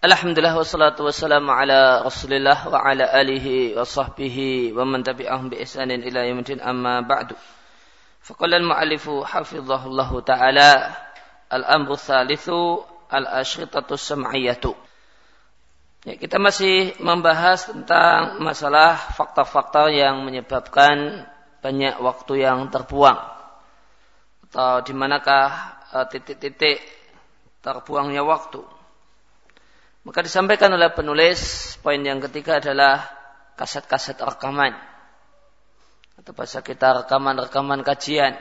[0.00, 6.00] Alhamdulillah wassalatu wassalamu ala Rasulillah wa ala alihi wa sahbihi wa man tabi'ahum bi ihsanin
[6.00, 7.36] ila yaumil amma ba'du.
[8.24, 10.96] Faqala al-mu'allifu hafizahullahu taala
[11.52, 12.80] al-amru tsalitsu
[13.12, 14.72] al-ashritatu sam'iyatu.
[16.08, 21.28] Ya, kita masih membahas tentang masalah fakta-fakta yang menyebabkan
[21.60, 23.20] banyak waktu yang terbuang
[24.48, 26.80] atau di manakah eh, titik-titik
[27.60, 28.79] terbuangnya waktu.
[30.00, 33.04] Maka disampaikan oleh penulis poin yang ketiga adalah
[33.60, 34.72] kaset-kaset rekaman
[36.16, 38.36] atau bahasa kita rekaman-rekaman kajian.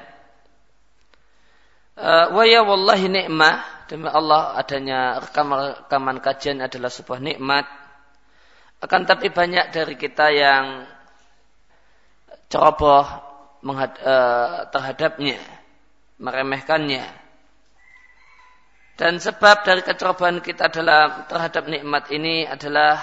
[2.00, 3.59] Uh, wa ya wallahi nikmah
[3.91, 7.67] demi Allah adanya rekaman-rekaman kajian adalah sebuah nikmat.
[8.80, 10.88] Akan tapi banyak dari kita yang
[12.48, 15.44] ceroboh uh, terhadapnya,
[16.23, 17.03] meremehkannya,
[18.99, 22.99] dan sebab dari kecerobohan kita adalah terhadap nikmat ini adalah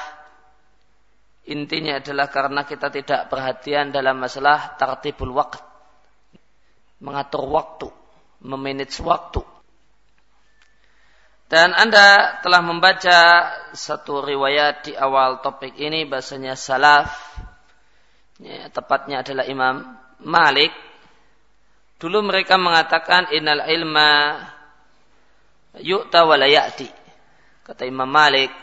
[1.48, 5.64] intinya adalah karena kita tidak perhatian dalam masalah tartibul waktu.
[7.00, 7.88] Mengatur waktu,
[8.44, 9.40] memanage waktu.
[11.48, 13.18] Dan Anda telah membaca
[13.72, 17.08] satu riwayat di awal topik ini bahasanya salaf.
[18.36, 20.76] Ya, tepatnya adalah Imam Malik.
[21.96, 24.44] Dulu mereka mengatakan innal ilma
[25.80, 26.36] yu'ta wa
[27.66, 28.54] Kata Imam Malik,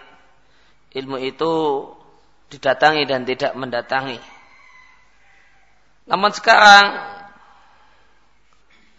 [0.96, 1.52] ilmu itu
[2.48, 4.16] didatangi dan tidak mendatangi.
[6.08, 6.86] Namun sekarang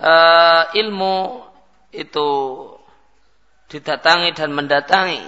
[0.04, 1.46] uh, ilmu
[1.96, 2.28] itu
[3.72, 5.24] didatangi dan mendatangi.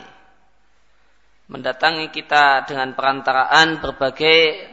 [1.47, 4.67] Mendatangi kita dengan perantaraan berbagai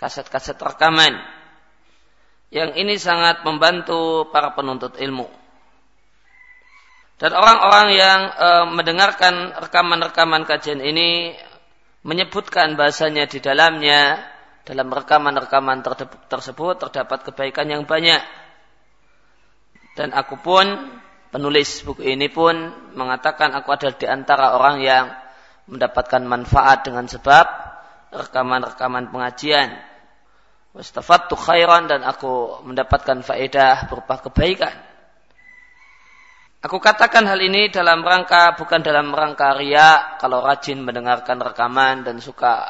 [0.00, 1.14] kaset-kaset rekaman.
[2.48, 5.37] Yang ini sangat membantu para penuntut ilmu.
[7.18, 11.34] Dan orang-orang yang e, mendengarkan rekaman-rekaman kajian ini
[12.06, 14.22] menyebutkan bahasanya di dalamnya
[14.62, 15.82] dalam rekaman-rekaman
[16.30, 18.22] tersebut terdapat kebaikan yang banyak.
[19.98, 20.94] Dan aku pun
[21.34, 22.54] penulis buku ini pun
[22.94, 25.10] mengatakan aku adalah di antara orang yang
[25.66, 27.46] mendapatkan manfaat dengan sebab
[28.14, 29.74] rekaman-rekaman pengajian.
[30.72, 34.87] Wastafattu khairan dan aku mendapatkan faedah berupa kebaikan.
[36.68, 42.20] Aku katakan hal ini dalam rangka bukan dalam rangka ria kalau rajin mendengarkan rekaman dan
[42.20, 42.68] suka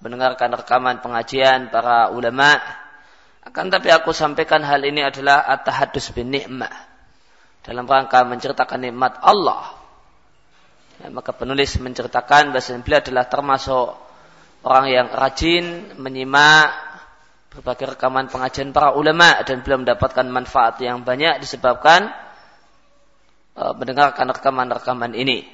[0.00, 2.56] mendengarkan rekaman pengajian para ulama.
[3.44, 6.72] Akan tapi aku sampaikan hal ini adalah at-tahaddus bin ni'mah.
[7.60, 9.76] Dalam rangka menceritakan nikmat Allah.
[11.04, 13.92] Ya, maka penulis menceritakan bahasa beliau adalah termasuk
[14.64, 16.72] orang yang rajin menyimak
[17.52, 22.23] berbagai rekaman pengajian para ulama dan belum mendapatkan manfaat yang banyak disebabkan
[23.54, 25.46] mendengarkan rekaman-rekaman ini.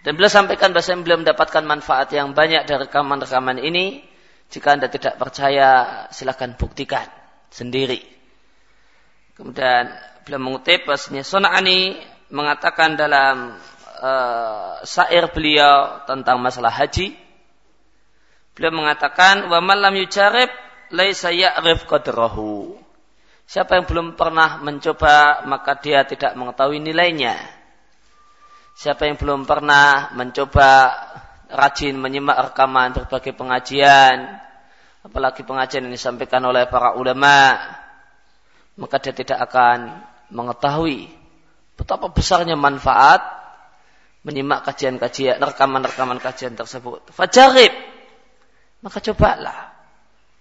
[0.00, 4.00] Dan beliau sampaikan bahasa beliau mendapatkan manfaat yang banyak dari rekaman-rekaman ini.
[4.50, 7.06] Jika anda tidak percaya, silakan buktikan
[7.52, 8.02] sendiri.
[9.36, 9.92] Kemudian
[10.24, 12.00] beliau mengutip bahasanya Sona'ani
[12.34, 13.60] mengatakan dalam
[14.00, 17.14] uh, syair beliau tentang masalah haji.
[18.56, 20.50] Beliau mengatakan, wa malam yujarib
[20.90, 22.79] laisa ya'rif qadrahu.
[23.50, 27.34] Siapa yang belum pernah mencoba maka dia tidak mengetahui nilainya.
[28.78, 30.94] Siapa yang belum pernah mencoba
[31.50, 34.38] rajin menyimak rekaman berbagai pengajian,
[35.02, 37.58] apalagi pengajian yang disampaikan oleh para ulama,
[38.78, 39.98] maka dia tidak akan
[40.30, 41.10] mengetahui
[41.74, 43.18] betapa besarnya manfaat
[44.22, 47.02] menyimak kajian-kajian, rekaman-rekaman kajian tersebut.
[47.10, 47.74] Fajarib,
[48.78, 49.74] maka cobalah.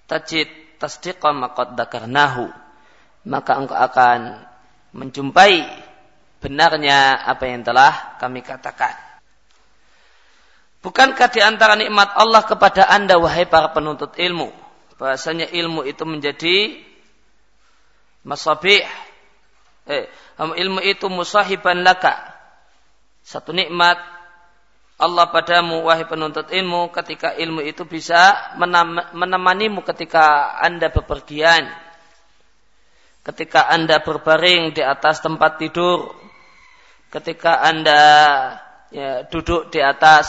[0.05, 2.68] Tajid tasdiqa maqad dakarnahu
[3.27, 4.47] maka engkau akan
[4.95, 5.65] menjumpai
[6.39, 8.95] benarnya apa yang telah kami katakan.
[10.79, 14.47] Bukankah di antara nikmat Allah kepada anda wahai para penuntut ilmu?
[14.95, 16.79] Bahasanya ilmu itu menjadi
[18.23, 18.87] masabih.
[19.89, 20.07] Eh,
[20.39, 22.31] ilmu itu musahiban laka.
[23.19, 23.99] Satu nikmat
[24.99, 28.55] Allah padamu wahai penuntut ilmu ketika ilmu itu bisa
[29.15, 31.67] menemanimu ketika anda bepergian
[33.23, 36.13] ketika Anda berbaring di atas tempat tidur,
[37.11, 38.01] ketika Anda
[38.93, 40.27] ya, duduk di atas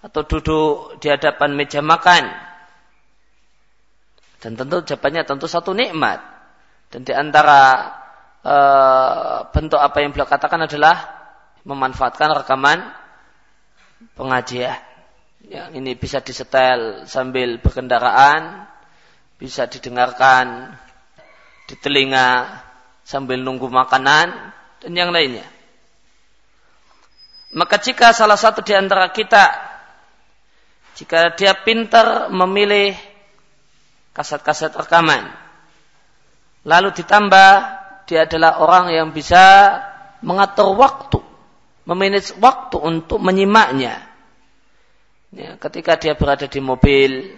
[0.00, 2.28] atau duduk di hadapan meja makan.
[4.40, 6.24] Dan tentu jawabannya tentu satu nikmat.
[6.88, 7.92] Dan di antara
[8.40, 8.56] e,
[9.52, 10.96] bentuk apa yang beliau katakan adalah
[11.68, 12.80] memanfaatkan rekaman
[14.16, 14.80] pengajian.
[15.44, 18.64] Yang ini bisa disetel sambil berkendaraan,
[19.36, 20.72] bisa didengarkan
[21.70, 22.58] di telinga
[23.06, 24.34] sambil nunggu makanan
[24.82, 25.46] dan yang lainnya.
[27.54, 29.70] Maka jika salah satu di antara kita
[30.98, 32.94] jika dia pintar memilih
[34.10, 35.30] kaset-kaset rekaman
[36.66, 37.50] lalu ditambah
[38.04, 39.78] dia adalah orang yang bisa
[40.20, 41.22] mengatur waktu
[41.88, 44.02] memanage waktu untuk menyimaknya
[45.32, 47.32] ya, ketika dia berada di mobil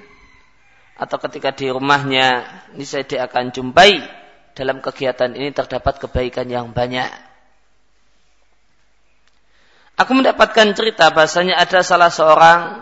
[0.99, 2.43] atau ketika di rumahnya
[2.75, 4.22] ini saya dia akan jumpai
[4.53, 7.09] dalam kegiatan ini terdapat kebaikan yang banyak
[10.03, 12.81] Aku mendapatkan cerita bahasanya ada salah seorang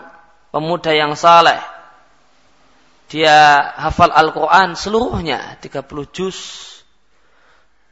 [0.55, 1.59] pemuda yang saleh.
[3.11, 6.39] Dia hafal Al-Quran seluruhnya, 30 juz.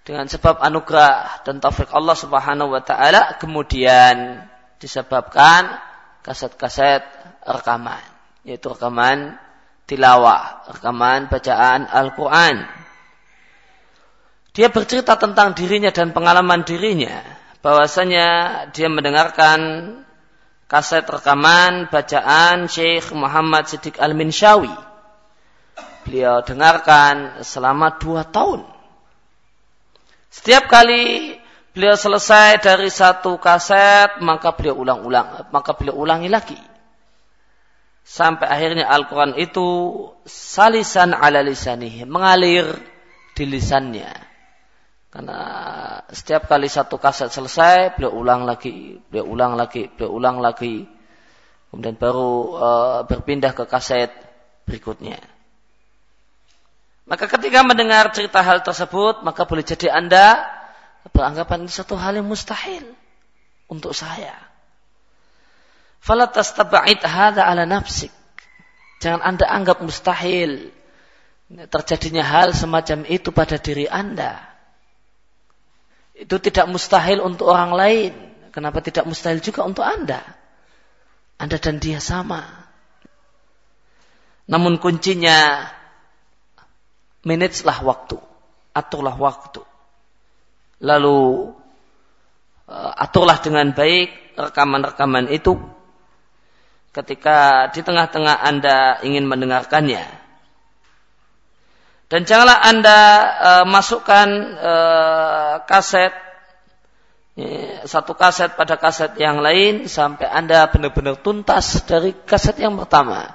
[0.07, 3.35] Dengan sebab anugerah dan taufik Allah subhanahu wa ta'ala.
[3.37, 4.47] Kemudian
[4.79, 5.77] disebabkan
[6.23, 7.03] kaset-kaset
[7.43, 8.01] rekaman.
[8.47, 9.35] Yaitu rekaman
[9.85, 12.63] tilawah, rekaman bacaan Al-Quran.
[14.49, 17.21] Dia bercerita tentang dirinya dan pengalaman dirinya
[17.61, 18.27] bahwasanya
[18.73, 19.59] dia mendengarkan
[20.65, 24.73] kaset rekaman bacaan Syekh Muhammad Siddiq Al-Minshawi.
[26.07, 28.65] Beliau dengarkan selama dua tahun.
[30.33, 31.37] Setiap kali
[31.73, 36.57] beliau selesai dari satu kaset, maka beliau ulang-ulang, maka beliau ulangi lagi.
[38.01, 39.93] Sampai akhirnya Al-Quran itu
[40.25, 42.65] salisan ala lisanihi, mengalir
[43.37, 44.28] di lisannya
[45.09, 45.39] karena
[46.13, 50.85] setiap kali satu kaset selesai, beliau ulang lagi, beliau ulang lagi, beliau ulang lagi.
[51.69, 54.13] Kemudian baru uh, berpindah ke kaset
[54.69, 55.17] berikutnya.
[57.09, 60.45] Maka ketika mendengar cerita hal tersebut, maka boleh jadi Anda
[61.09, 62.85] beranggapan ini satu hal yang mustahil
[63.65, 64.37] untuk saya.
[65.97, 68.13] Falatas tabait hada ala nafsik.
[69.01, 70.69] Jangan Anda anggap mustahil
[71.49, 74.48] terjadinya hal semacam itu pada diri Anda.
[76.19, 78.11] Itu tidak mustahil untuk orang lain.
[78.51, 80.19] Kenapa tidak mustahil juga untuk Anda?
[81.39, 82.43] Anda dan dia sama.
[84.51, 85.63] Namun kuncinya
[87.23, 88.19] managelah waktu.
[88.75, 89.63] Aturlah waktu.
[90.83, 91.55] Lalu
[92.67, 95.55] eh, aturlah dengan baik rekaman-rekaman itu
[96.91, 100.18] ketika di tengah-tengah Anda ingin mendengarkannya.
[102.09, 102.99] Dan janganlah Anda
[103.37, 104.27] e, masukkan
[104.57, 104.73] e,
[105.69, 106.09] kaset
[107.37, 113.29] ya, satu kaset pada kaset yang lain sampai Anda benar-benar tuntas dari kaset yang pertama.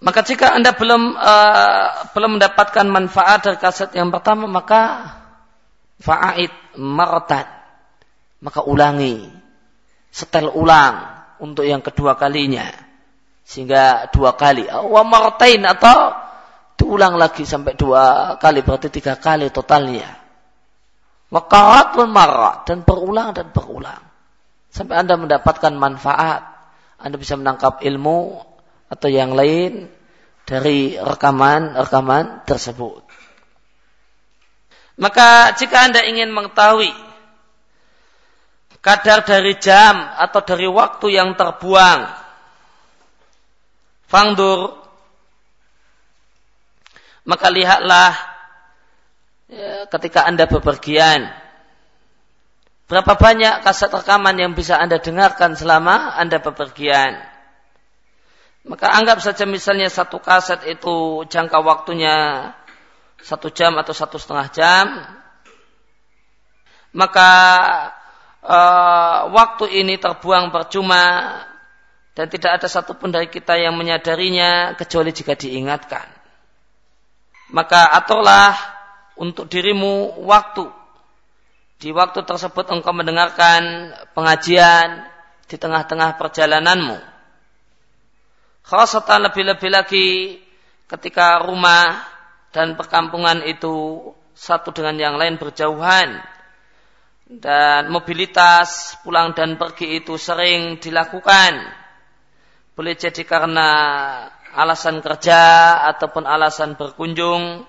[0.00, 1.34] Maka jika Anda belum e,
[2.16, 5.12] belum mendapatkan manfaat dari kaset yang pertama, maka
[6.00, 7.44] fa'id martan.
[8.40, 9.28] Maka ulangi.
[10.08, 11.12] Setel ulang
[11.44, 12.72] untuk yang kedua kalinya.
[13.44, 14.64] Sehingga dua kali.
[14.64, 16.23] Wa martain atau
[16.74, 20.22] diulang lagi sampai dua kali berarti tiga kali totalnya.
[21.30, 24.02] Wakarat marah dan berulang dan berulang.
[24.70, 26.42] Sampai anda mendapatkan manfaat.
[26.98, 28.38] Anda bisa menangkap ilmu
[28.86, 29.90] atau yang lain
[30.46, 33.02] dari rekaman-rekaman tersebut.
[34.94, 36.94] Maka jika anda ingin mengetahui
[38.78, 42.04] kadar dari jam atau dari waktu yang terbuang
[44.06, 44.83] fangdur
[47.24, 48.12] maka lihatlah
[49.48, 51.28] ya, ketika Anda bepergian.
[52.84, 57.16] Berapa banyak kaset rekaman yang bisa Anda dengarkan selama Anda bepergian.
[58.64, 62.48] Maka anggap saja misalnya satu kaset itu jangka waktunya
[63.20, 64.86] satu jam atau satu setengah jam.
[66.92, 67.30] Maka
[68.44, 71.40] uh, waktu ini terbuang percuma
[72.14, 76.23] dan tidak ada satupun dari kita yang menyadarinya kecuali jika diingatkan
[77.50, 78.54] maka aturlah
[79.18, 80.66] untuk dirimu waktu.
[81.78, 85.04] Di waktu tersebut engkau mendengarkan pengajian
[85.44, 86.98] di tengah-tengah perjalananmu.
[88.64, 90.08] Khasatan lebih-lebih lagi
[90.88, 92.00] ketika rumah
[92.54, 94.00] dan perkampungan itu
[94.32, 96.22] satu dengan yang lain berjauhan
[97.28, 101.60] dan mobilitas pulang dan pergi itu sering dilakukan.
[102.74, 103.68] Boleh jadi karena
[104.54, 107.66] alasan kerja ataupun alasan berkunjung,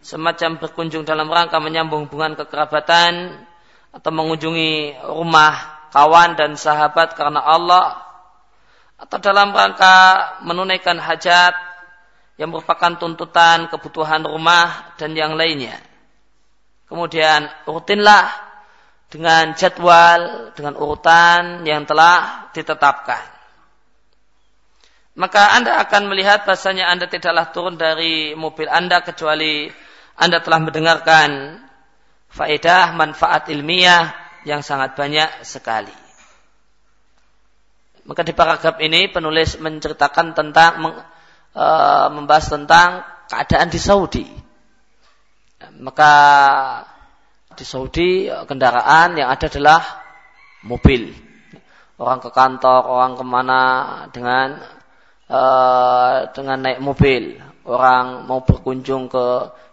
[0.00, 3.44] semacam berkunjung dalam rangka menyambung hubungan kekerabatan
[3.92, 8.00] atau mengunjungi rumah kawan dan sahabat karena Allah
[8.96, 9.96] atau dalam rangka
[10.42, 11.52] menunaikan hajat
[12.40, 15.76] yang merupakan tuntutan kebutuhan rumah dan yang lainnya.
[16.88, 18.32] Kemudian rutinlah
[19.12, 23.31] dengan jadwal, dengan urutan yang telah ditetapkan
[25.12, 29.68] maka Anda akan melihat bahasanya Anda tidaklah turun dari mobil Anda kecuali
[30.16, 31.60] Anda telah mendengarkan
[32.32, 34.16] faedah, manfaat ilmiah
[34.48, 35.92] yang sangat banyak sekali.
[38.02, 40.72] Maka di paragraf ini penulis menceritakan tentang
[41.54, 41.66] e,
[42.10, 44.26] membahas tentang keadaan di Saudi.
[45.78, 46.12] Maka
[47.54, 49.80] di Saudi kendaraan yang ada adalah
[50.66, 51.14] mobil.
[52.00, 53.60] Orang ke kantor, orang ke mana
[54.10, 54.58] dengan
[55.32, 55.42] e,
[56.36, 57.40] dengan naik mobil.
[57.64, 59.26] Orang mau berkunjung ke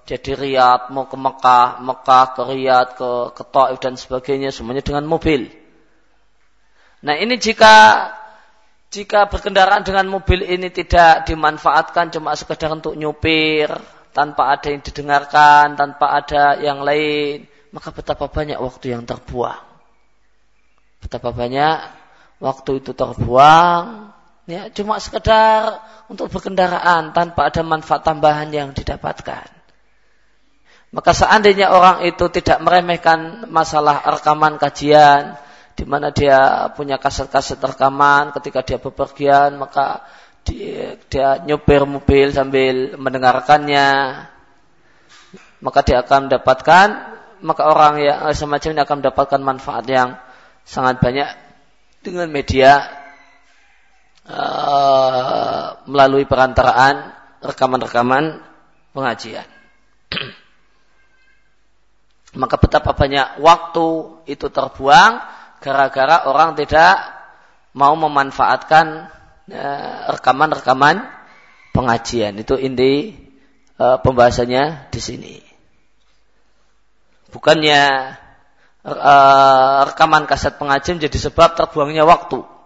[0.07, 5.05] jadi Riyadh, mau ke Mekah, Mekah ke Riyadh, ke, ke Taif dan sebagainya, semuanya dengan
[5.05, 5.51] mobil.
[7.03, 8.07] Nah ini jika
[8.89, 13.69] jika berkendaraan dengan mobil ini tidak dimanfaatkan cuma sekedar untuk nyupir,
[14.09, 19.61] tanpa ada yang didengarkan, tanpa ada yang lain, maka betapa banyak waktu yang terbuang.
[20.99, 21.77] Betapa banyak
[22.41, 24.08] waktu itu terbuang,
[24.49, 25.77] ya cuma sekedar
[26.09, 29.45] untuk berkendaraan tanpa ada manfaat tambahan yang didapatkan.
[30.89, 35.37] Maka seandainya orang itu tidak meremehkan masalah rekaman kajian,
[35.77, 40.01] di mana dia punya kaset-kaset rekaman ketika dia bepergian, maka
[40.41, 43.87] dia, dia nyopir mobil sambil mendengarkannya,
[45.61, 46.87] maka dia akan mendapatkan,
[47.45, 50.17] maka orang yang semacam ini akan mendapatkan manfaat yang
[50.65, 51.29] sangat banyak
[52.01, 52.98] dengan media
[54.29, 58.45] uh, melalui perantaraan rekaman-rekaman
[58.93, 59.48] pengajian.
[62.41, 63.88] Maka betapa banyak waktu
[64.29, 65.12] itu terbuang
[65.59, 67.01] gara-gara orang tidak
[67.74, 69.09] mau memanfaatkan
[69.50, 69.69] ya,
[70.13, 71.09] rekaman-rekaman
[71.74, 72.38] pengajian.
[72.38, 73.17] Itu inti
[73.81, 75.36] uh, pembahasannya di sini.
[77.29, 77.81] Bukannya
[78.86, 82.58] uh, rekaman kaset pengajian jadi sebab terbuangnya waktu.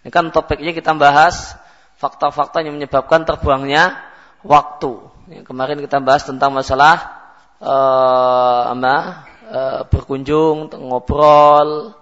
[0.00, 1.56] Ini kan topiknya kita bahas
[2.00, 4.00] fakta-fakta yang menyebabkan terbuangnya
[4.40, 4.96] waktu.
[5.28, 7.20] Yang kemarin kita bahas tentang masalah
[7.60, 11.92] uh, uh, berkunjung, ngobrol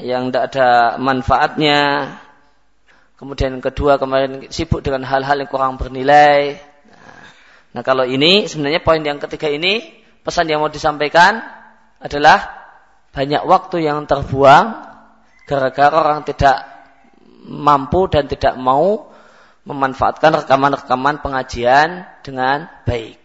[0.00, 1.80] yang tidak ada manfaatnya.
[3.14, 6.58] Kemudian kedua kemarin sibuk dengan hal-hal yang kurang bernilai.
[7.74, 9.82] Nah, kalau ini sebenarnya poin yang ketiga ini
[10.24, 11.42] pesan yang mau disampaikan
[12.00, 12.64] adalah
[13.14, 14.66] banyak waktu yang terbuang
[15.46, 16.73] gara-gara orang tidak
[17.44, 19.12] mampu dan tidak mau
[19.64, 23.20] memanfaatkan rekaman-rekaman pengajian dengan baik.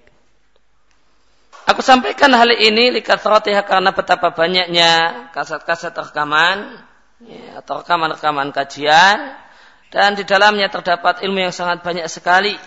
[1.70, 6.82] Aku sampaikan hal ini likatrotihah karena betapa banyaknya kaset-kaset rekaman
[7.22, 9.38] ya, atau rekaman-rekaman kajian
[9.94, 12.58] dan di dalamnya terdapat ilmu yang sangat banyak sekali.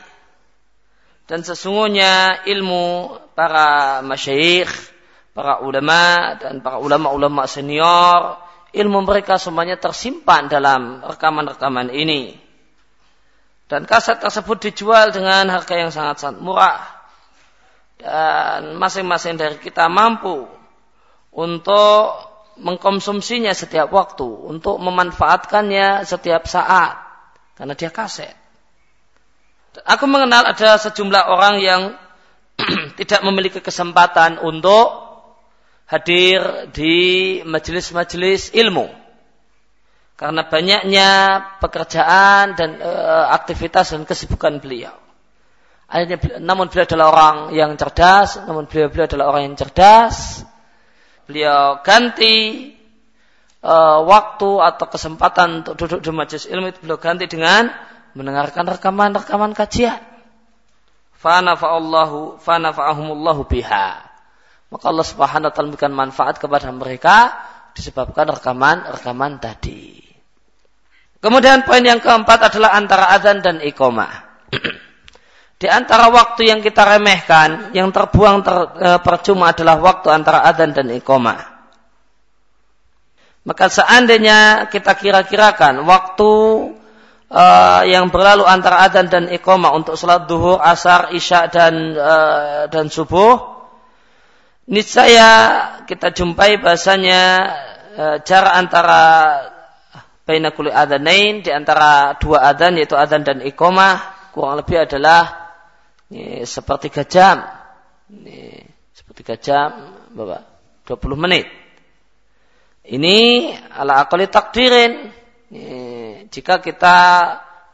[1.27, 4.71] Dan sesungguhnya ilmu para masyayikh,
[5.33, 8.43] para ulama dan para ulama-ulama senior,
[8.73, 12.41] ilmu mereka semuanya tersimpan dalam rekaman-rekaman ini.
[13.69, 16.81] Dan kaset tersebut dijual dengan harga yang sangat-sangat murah
[17.97, 20.45] dan masing-masing dari kita mampu
[21.33, 27.01] untuk mengkonsumsinya setiap waktu, untuk memanfaatkannya setiap saat,
[27.57, 28.37] karena dia kaset.
[29.89, 31.83] Aku mengenal ada sejumlah orang yang
[33.01, 35.02] tidak memiliki kesempatan untuk
[35.93, 36.97] hadir di
[37.45, 38.89] majelis-majelis ilmu.
[40.17, 41.09] Karena banyaknya
[41.61, 42.93] pekerjaan dan e,
[43.29, 44.97] aktivitas dan kesibukan beliau.
[45.93, 50.41] Akhirnya, namun beliau adalah orang yang cerdas, namun beliau, beliau adalah orang yang cerdas.
[51.29, 52.73] Beliau ganti
[53.61, 57.71] uh, waktu atau kesempatan untuk duduk di majelis ilmu itu beliau ganti dengan
[58.17, 60.01] mendengarkan rekaman-rekaman kajian.
[61.21, 64.12] Fanafa'allahu fanafa'ahumullahu biha.
[64.73, 67.37] Maka Allah Subhanahu wa taala memberikan manfaat kepada mereka
[67.77, 70.01] disebabkan rekaman-rekaman tadi.
[71.21, 74.33] Kemudian poin yang keempat adalah antara azan dan iqamah.
[75.63, 80.75] Di antara waktu yang kita remehkan, yang terbuang ter, e, percuma adalah waktu antara adzan
[80.75, 81.39] dan iqamah.
[83.47, 86.31] Maka seandainya kita kira-kirakan waktu
[87.31, 87.45] e,
[87.95, 92.15] yang berlalu antara adzan dan iqamah untuk sholat duhur, asar, isya dan e,
[92.67, 93.52] dan subuh,
[94.69, 95.31] niscaya
[95.89, 97.23] kita jumpai bahasanya
[97.95, 99.03] e, jarak antara
[100.23, 105.43] bainakuli adzanain di antara dua adzan yaitu adzan dan iqamah kurang lebih adalah
[106.13, 107.41] ini sepertiga jam.
[108.13, 108.61] Ini
[108.93, 110.45] sepertiga jam, Bapak.
[110.85, 111.49] 20 menit.
[112.85, 113.17] Ini
[113.73, 115.09] ala akali takdirin.
[115.49, 116.97] Ini, jika kita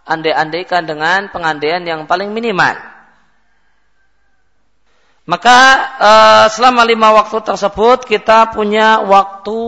[0.06, 2.78] andai-andaikan dengan pengandaian yang paling minimal.
[5.28, 5.58] Maka
[6.00, 9.58] uh, selama lima waktu tersebut kita punya waktu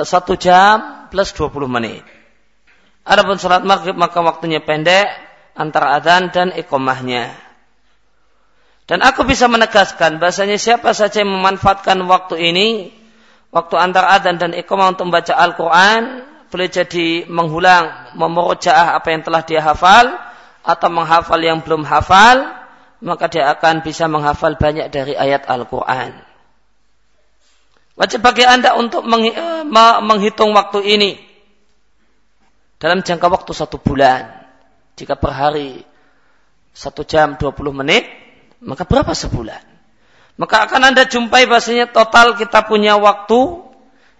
[0.00, 2.00] satu jam plus 20 menit.
[3.04, 5.04] Adapun sholat maghrib maka waktunya pendek
[5.52, 7.36] antara adzan dan ikomahnya.
[8.88, 12.88] Dan aku bisa menegaskan bahasanya siapa saja yang memanfaatkan waktu ini
[13.52, 19.42] waktu antara adzan dan iqamah untuk membaca Al-Quran boleh jadi mengulang, memurojaah apa yang telah
[19.44, 20.08] dia hafal
[20.64, 22.48] atau menghafal yang belum hafal,
[23.04, 26.16] maka dia akan bisa menghafal banyak dari ayat Al-Quran.
[27.96, 29.64] Wajib bagi Anda untuk eh,
[30.00, 31.16] menghitung waktu ini
[32.76, 34.44] dalam jangka waktu satu bulan.
[34.96, 35.84] Jika per hari
[36.76, 38.04] satu jam 20 menit,
[38.64, 39.64] maka berapa sebulan?
[40.36, 43.64] Maka akan Anda jumpai bahasanya total kita punya waktu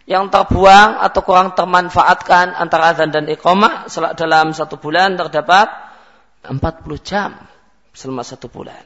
[0.08, 5.68] yang terbuang atau kurang termanfaatkan antara azan dan iqamah dalam satu bulan terdapat
[6.46, 6.62] 40
[7.02, 7.36] jam
[7.96, 8.84] selama satu bulan.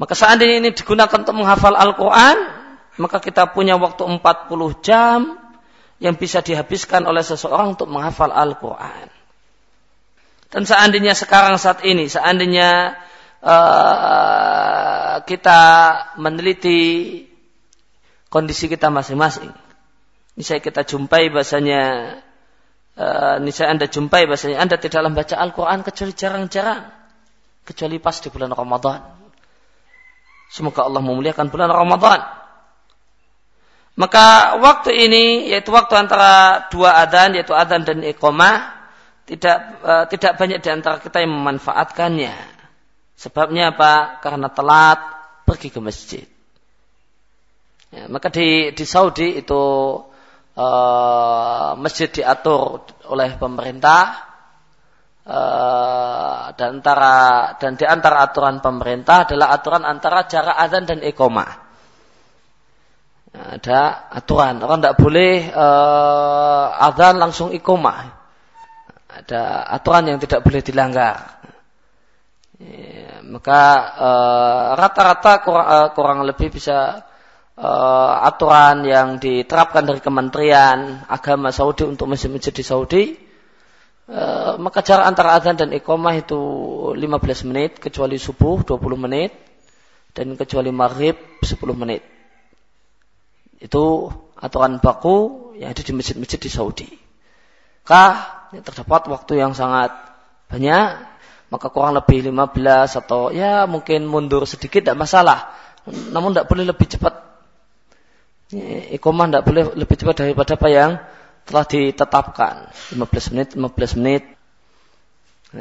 [0.00, 2.36] Maka seandainya ini digunakan untuk menghafal Al-Quran,
[2.96, 4.24] maka kita punya waktu 40
[4.80, 5.36] jam
[6.00, 9.12] yang bisa dihabiskan oleh seseorang untuk menghafal Al-Quran.
[10.48, 12.96] Dan seandainya sekarang saat ini, seandainya
[13.44, 15.60] uh, kita
[16.16, 16.80] meneliti
[18.32, 19.52] kondisi kita masing-masing,
[20.34, 22.16] ini saya kita jumpai bahasanya,
[22.96, 26.99] uh, ini saya anda jumpai bahasanya anda tidak membaca Al-Quran kecuali jarang-jarang,
[27.70, 28.98] kecuali pas di bulan Ramadan.
[30.50, 32.18] Semoga Allah memuliakan bulan Ramadan.
[33.94, 38.74] Maka waktu ini yaitu waktu antara dua adan yaitu adan dan iqamah
[39.30, 42.34] tidak uh, tidak banyak di antara kita yang memanfaatkannya.
[43.14, 44.18] Sebabnya apa?
[44.18, 44.98] Karena telat
[45.46, 46.26] pergi ke masjid.
[47.90, 49.62] Ya, maka di di Saudi itu
[50.56, 54.29] uh, masjid diatur oleh pemerintah
[55.26, 57.14] uh, dan antara
[57.58, 61.68] dan di antara aturan pemerintah adalah aturan antara jarak adzan dan iqamah.
[63.30, 68.20] Ada aturan orang tidak boleh uh, adzan langsung ikomah
[69.10, 71.42] ada aturan yang tidak boleh dilanggar.
[72.60, 73.62] Ya, maka
[73.96, 77.08] eh, rata-rata uh, kurang, uh, kurang lebih bisa
[77.56, 83.02] uh, aturan yang diterapkan dari Kementerian Agama Saudi untuk masjid-masjid di Saudi
[84.10, 86.40] uh, maka jarak antara adzan dan ikomah itu
[86.98, 89.30] 15 menit kecuali subuh 20 menit
[90.12, 92.02] dan kecuali maghrib 10 menit
[93.60, 94.08] itu
[94.40, 96.88] aturan baku yang ada di masjid-masjid di Saudi.
[97.84, 99.92] Kah yang terdapat waktu yang sangat
[100.48, 100.86] banyak,
[101.52, 105.52] maka kurang lebih 15 atau ya mungkin mundur sedikit tidak masalah.
[105.86, 107.14] Namun tidak boleh lebih cepat.
[108.96, 110.90] Ikomah tidak boleh lebih cepat daripada apa yang
[111.48, 112.72] telah ditetapkan.
[112.96, 114.22] 15 menit, 15 menit.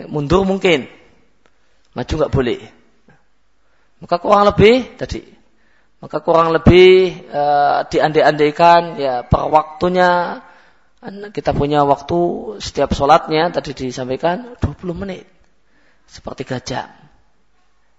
[0.10, 0.90] Mundur mungkin.
[1.94, 2.60] Maju nggak boleh.
[4.00, 5.40] Maka kurang lebih tadi
[6.00, 7.44] maka kurang lebih e,
[7.92, 10.40] diandai-andaikan ya per waktunya
[11.32, 12.20] kita punya waktu
[12.60, 15.28] setiap sholatnya tadi disampaikan 20 menit.
[16.08, 16.92] Seperti jam.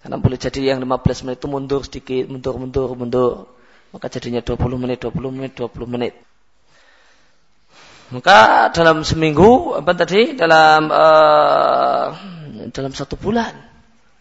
[0.00, 3.32] Karena boleh jadi yang 15 menit itu mundur sedikit, mundur, mundur, mundur.
[3.92, 6.12] Maka jadinya 20 menit, 20 menit, 20 menit.
[8.10, 10.34] Maka dalam seminggu, apa tadi?
[10.34, 12.06] Dalam uh,
[12.74, 13.54] dalam satu bulan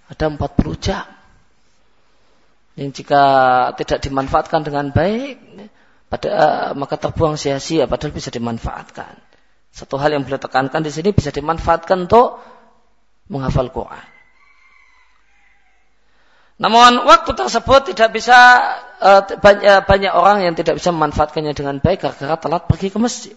[0.10, 0.38] ada 40
[0.82, 1.06] jam
[2.80, 3.24] yang jika
[3.76, 5.38] tidak dimanfaatkan dengan baik
[6.10, 9.20] pada maka terbuang sia-sia padahal bisa dimanfaatkan.
[9.70, 12.42] Satu hal yang beliau tekankan di sini bisa dimanfaatkan untuk
[13.30, 14.08] menghafal Quran.
[16.60, 18.36] Namun waktu tersebut tidak bisa
[19.00, 23.36] uh, banyak, banyak orang yang tidak bisa memanfaatkannya dengan baik karena telat pergi ke masjid.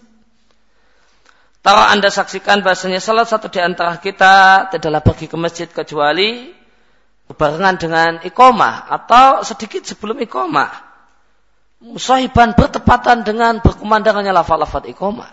[1.63, 6.51] Taruh anda saksikan bahasanya salah satu di antara kita tidaklah pergi ke masjid kecuali
[7.31, 10.91] berbarengan dengan ikomah atau sedikit sebelum ikomah.
[11.87, 15.31] Musahiban bertepatan dengan berkumandangannya lafal-lafal ikomah.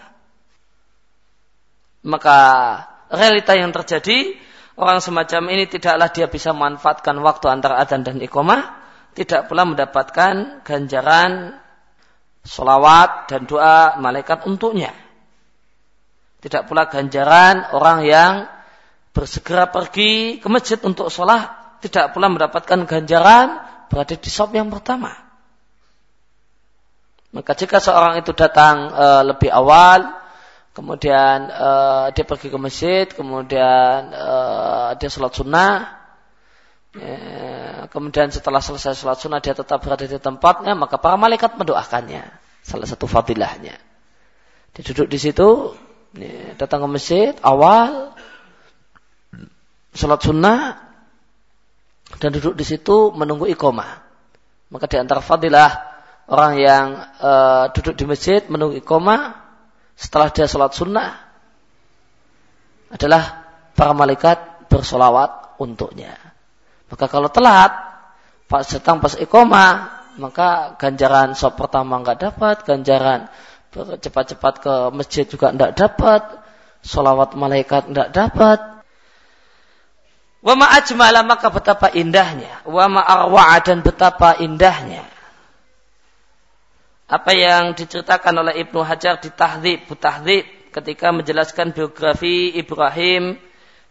[2.06, 2.38] Maka
[3.10, 4.38] realita yang terjadi,
[4.78, 8.70] orang semacam ini tidaklah dia bisa memanfaatkan waktu antara adzan dan ikomah,
[9.18, 11.58] tidak pula mendapatkan ganjaran
[12.46, 14.94] solawat dan doa malaikat untuknya.
[16.40, 18.32] Tidak pula ganjaran orang yang
[19.12, 25.12] bersegera pergi ke masjid untuk sholat tidak pula mendapatkan ganjaran berada di sop yang pertama.
[27.30, 30.12] Maka jika seorang itu datang e, lebih awal,
[30.76, 31.70] kemudian e,
[32.14, 34.34] dia pergi ke masjid, kemudian e,
[34.98, 35.74] dia sholat sunnah,
[36.94, 37.10] e,
[37.88, 42.28] kemudian setelah selesai sholat sunnah dia tetap berada di tempatnya, maka para malaikat mendoakannya.
[42.60, 43.78] Salah satu fadilahnya.
[44.74, 45.74] Dia duduk di situ,
[46.58, 48.14] datang ke masjid awal,
[49.94, 50.90] sholat sunnah,
[52.18, 54.02] dan duduk di situ menunggu iqomah.
[54.70, 55.70] Maka di antara fadilah
[56.30, 56.86] orang yang
[57.18, 57.32] e,
[57.74, 59.38] duduk di masjid menunggu iqomah
[59.94, 61.10] setelah dia sholat sunnah
[62.90, 66.14] adalah para malaikat bersolawat untuknya.
[66.90, 67.70] Maka kalau telat,
[68.50, 73.30] pas datang pas iqomah, maka ganjaran sop pertama nggak dapat, ganjaran
[73.74, 76.22] cepat-cepat ke masjid juga tidak dapat,
[76.82, 78.58] solawat malaikat tidak dapat.
[80.40, 85.04] Wa ajmala maka betapa indahnya, wa arwa'a dan betapa indahnya.
[87.10, 93.36] Apa yang diceritakan oleh Ibnu Hajar di Tahdhib, Tahdhib ketika menjelaskan biografi Ibrahim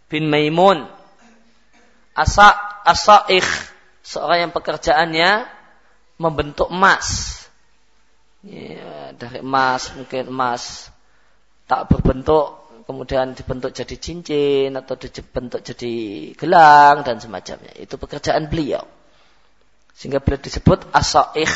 [0.07, 0.87] bin Maimun.
[2.15, 2.55] Asa
[2.87, 3.47] asaikh
[4.01, 5.47] seorang yang pekerjaannya
[6.19, 7.38] membentuk emas.
[8.39, 10.87] Ya, dari emas mungkin emas
[11.67, 12.55] tak berbentuk
[12.87, 15.93] kemudian dibentuk jadi cincin atau dibentuk jadi
[16.33, 17.75] gelang dan semacamnya.
[17.77, 18.81] Itu pekerjaan beliau.
[19.93, 21.53] Sehingga beliau disebut asaikh,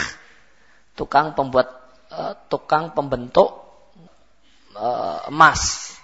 [0.94, 1.72] tukang pembuat
[2.14, 3.50] uh, tukang pembentuk
[4.78, 5.96] uh, emas.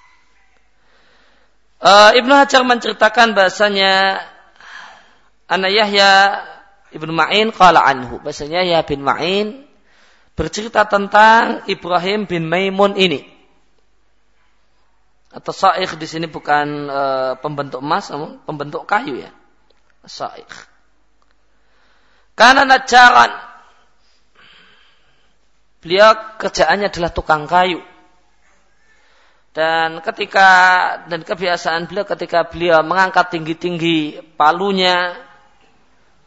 [1.77, 4.25] Uh, Ibnu Hajar menceritakan bahasanya
[5.45, 6.41] Ana Yahya
[6.89, 8.17] Ibnu Ma'in qala anhu.
[8.17, 9.68] Bahasanya Yahya bin Ma'in
[10.39, 13.27] bercerita tentang Ibrahim bin Maimun ini.
[15.35, 17.03] Atau sa'ikh di sini bukan e,
[17.43, 19.35] pembentuk emas, namun pembentuk kayu ya.
[20.07, 20.55] Sa'ikh.
[22.39, 23.35] Karena najaran.
[25.83, 27.83] Beliau kerjaannya adalah tukang kayu.
[29.51, 30.49] Dan ketika
[31.11, 35.19] dan kebiasaan beliau ketika beliau mengangkat tinggi-tinggi palunya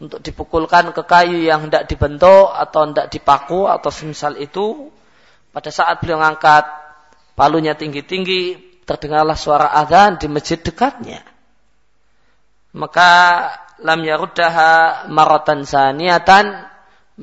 [0.02, 4.90] untuk dipukulkan ke kayu yang hendak dibentuk atau hendak dipaku atau semisal itu
[5.54, 6.66] pada saat beliau mengangkat
[7.38, 11.22] palunya tinggi-tinggi terdengarlah suara azan di masjid dekatnya.
[12.74, 13.10] Maka
[13.78, 16.66] lam yaruddaha maratan saniatan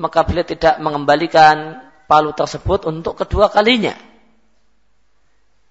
[0.00, 3.92] maka beliau tidak mengembalikan palu tersebut untuk kedua kalinya.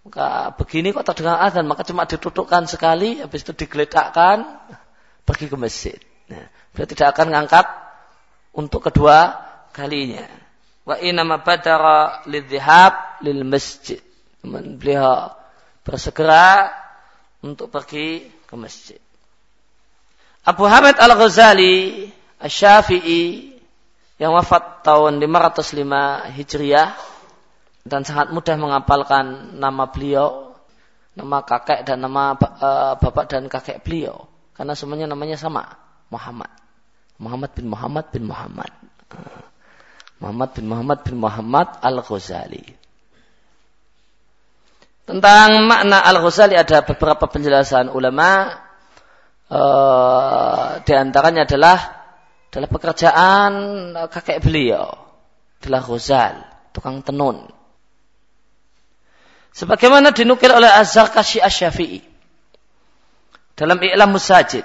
[0.06, 4.46] Maka begini kok terdengar azan maka cuma ditutupkan sekali habis itu digeledakkan
[5.26, 5.98] pergi ke masjid.
[6.30, 7.66] Nah, Beliau tidak akan mengangkat
[8.54, 9.38] untuk kedua
[9.74, 10.26] kalinya.
[10.86, 14.02] Wa inama badara lidhihab lil masjid.
[14.44, 15.34] Beliau
[15.84, 16.72] bersegera
[17.44, 19.00] untuk pergi ke masjid.
[20.48, 22.08] Abu Hamid Al-Ghazali
[22.40, 23.54] Asy-Syafi'i
[24.20, 26.96] yang wafat tahun 505 Hijriah
[27.88, 30.56] dan sangat mudah menghafalkan nama beliau,
[31.16, 35.80] nama kakek dan nama uh, bapak dan kakek beliau karena semuanya namanya sama,
[36.10, 36.52] Muhammad.
[37.20, 38.72] Muhammad bin Muhammad bin Muhammad.
[40.20, 42.66] Muhammad bin Muhammad bin Muhammad Al-Ghazali.
[45.10, 48.62] Tentang makna Al-Ghazali ada beberapa penjelasan ulama.
[49.50, 52.06] Uh, di antaranya adalah
[52.54, 53.52] adalah pekerjaan
[54.14, 54.94] kakek beliau
[55.60, 56.36] adalah Ghazal,
[56.72, 57.50] tukang tenun.
[59.52, 62.00] Sebagaimana dinukil oleh Az-Zarkashi Asy-Syafi'i
[63.60, 64.64] dalam I'lam Musajid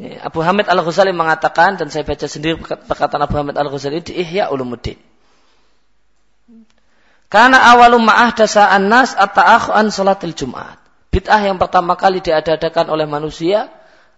[0.00, 4.96] Abu Hamid Al-Ghazali mengatakan dan saya baca sendiri perkataan Abu Hamid Al-Ghazali di Ihya Ulumuddin.
[7.30, 10.80] Karena awalum ma'ah dasa an-nas at-ta'akhu an salatil Jum'at.
[11.12, 13.68] Bid'ah yang pertama kali diadakan oleh manusia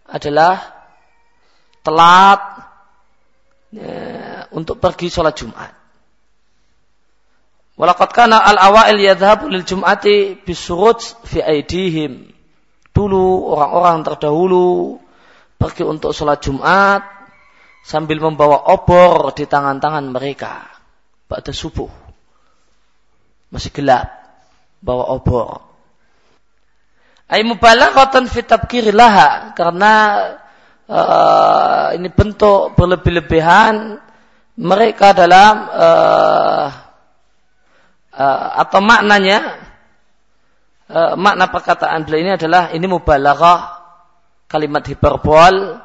[0.07, 0.61] adalah
[1.83, 2.41] telat
[3.75, 5.75] ya, untuk pergi sholat Jumat.
[7.75, 12.31] Walaqad kana al-awail yadhhabu lil Jum'ati bisurut fi aidihim.
[12.95, 15.02] Dulu orang-orang terdahulu
[15.63, 17.07] pergi untuk sholat Jumat
[17.87, 20.67] sambil membawa obor di tangan-tangan mereka
[21.31, 21.87] pada subuh.
[23.55, 24.11] Masih gelap,
[24.83, 25.63] bawa obor.
[27.31, 29.93] Ay mubalaghatan fi tabkirilaha karena
[30.91, 34.03] uh, ini bentuk berlebih-lebihan
[34.59, 36.67] mereka dalam uh,
[38.13, 39.57] uh, atau maknanya
[40.93, 43.82] uh, makna perkataan beliau ini adalah ini mubalaghah
[44.53, 45.81] kalimat hiperbol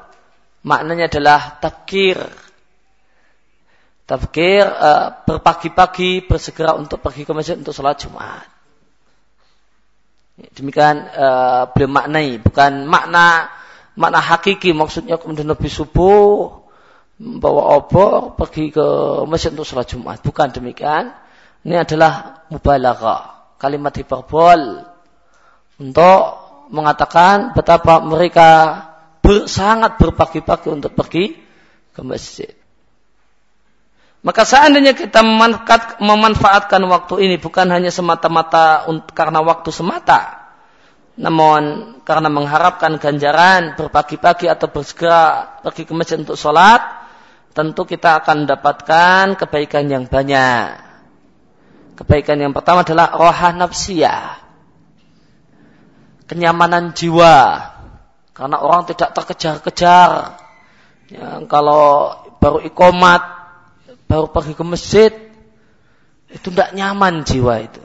[0.67, 2.19] maknanya adalah takir
[4.07, 8.47] tafkir uh, berpagi-pagi bersegera untuk pergi ke masjid untuk sholat Jumat.
[10.55, 13.51] Demikian uh, beliau maknai, bukan makna
[13.99, 16.63] makna hakiki maksudnya kemudian lebih subuh
[17.19, 18.87] membawa obor pergi ke
[19.27, 20.23] masjid untuk sholat Jumat.
[20.23, 21.11] Bukan demikian.
[21.67, 24.87] Ini adalah mubalaghah, kalimat hiperbol
[25.83, 28.49] untuk mengatakan betapa mereka
[29.23, 31.35] ber, sangat berpagi-pagi untuk pergi
[31.91, 32.51] ke masjid.
[34.25, 35.23] Maka seandainya kita
[36.03, 38.83] memanfaatkan waktu ini bukan hanya semata-mata
[39.15, 40.51] karena waktu semata,
[41.15, 46.81] namun karena mengharapkan ganjaran berpagi-pagi atau bersegera pergi ke masjid untuk sholat,
[47.55, 50.87] tentu kita akan mendapatkan kebaikan yang banyak.
[51.97, 54.46] Kebaikan yang pertama adalah rohah nafsiyah
[56.27, 57.63] kenyamanan jiwa
[58.37, 60.37] karena orang tidak terkejar-kejar.
[61.09, 63.25] Ya, kalau baru ikomat,
[64.05, 65.11] baru pergi ke masjid,
[66.29, 67.81] itu tidak nyaman jiwa itu.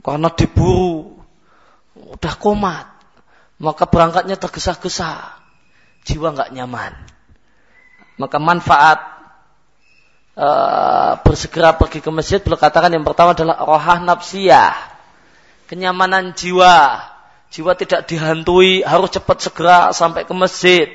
[0.00, 1.20] Karena diburu,
[1.96, 2.86] udah komat,
[3.60, 5.36] maka berangkatnya tergesa-gesa,
[6.08, 6.92] jiwa nggak nyaman.
[8.16, 9.00] Maka manfaat
[10.38, 14.72] uh, bersegera pergi ke masjid, beliau katakan yang pertama adalah rohah nafsiyah,
[15.68, 17.13] kenyamanan jiwa.
[17.54, 20.90] Jiwa tidak dihantui, harus cepat segera sampai ke masjid,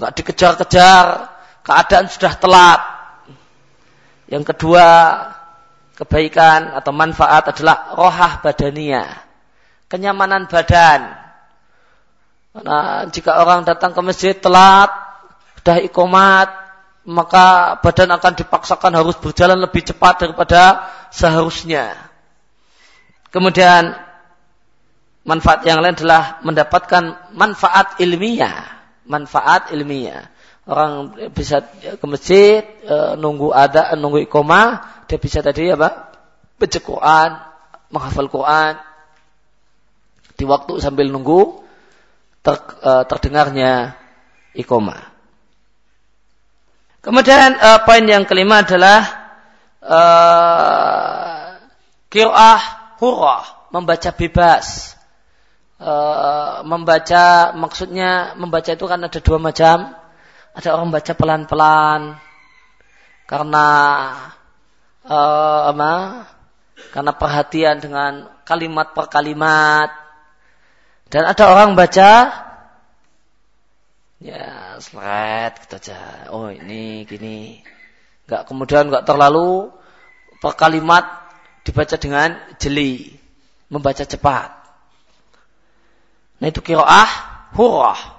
[0.00, 1.28] nggak dikejar-kejar,
[1.60, 2.80] keadaan sudah telat.
[4.32, 4.88] Yang kedua,
[6.00, 9.04] kebaikan atau manfaat adalah rohah badania.
[9.92, 11.12] Kenyamanan badan.
[12.56, 14.88] Nah, jika orang datang ke masjid telat,
[15.60, 16.48] sudah ikomat,
[17.04, 22.00] maka badan akan dipaksakan harus berjalan lebih cepat daripada seharusnya.
[23.28, 24.07] Kemudian
[25.24, 28.66] manfaat yang lain adalah mendapatkan manfaat ilmiah.
[29.08, 30.28] Manfaat ilmiah.
[30.68, 36.12] Orang bisa ke masjid e, nunggu ada nunggu ikoma dia bisa tadi apa?
[36.60, 37.30] Baca Quran
[37.88, 38.76] menghafal Quran.
[40.38, 41.64] Di waktu sambil nunggu
[42.44, 43.96] ter, e, terdengarnya
[44.56, 44.98] ikoma
[47.00, 49.00] kemudian e, poin yang kelima adalah
[49.80, 50.00] e,
[52.10, 52.62] kirah
[52.98, 54.97] hurrah membaca bebas
[55.78, 55.92] e,
[56.66, 59.94] membaca maksudnya membaca itu kan ada dua macam
[60.52, 62.18] ada orang baca pelan-pelan
[63.28, 63.68] karena
[65.04, 65.92] uh, apa?
[66.88, 69.92] Karena perhatian dengan kalimat per kalimat.
[71.12, 72.12] Dan ada orang baca
[74.24, 76.32] ya slide gitu aja.
[76.32, 77.60] Oh ini gini.
[78.24, 79.72] Enggak kemudian enggak terlalu
[80.40, 81.04] per kalimat
[81.68, 83.12] dibaca dengan jeli,
[83.68, 84.57] membaca cepat.
[86.38, 87.10] Nah itu kiroah
[87.54, 88.18] hurrah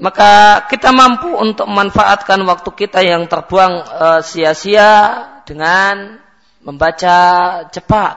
[0.00, 4.90] maka kita mampu untuk memanfaatkan waktu kita yang terbuang uh, sia-sia
[5.44, 6.16] dengan
[6.64, 7.16] membaca
[7.68, 8.16] cepat.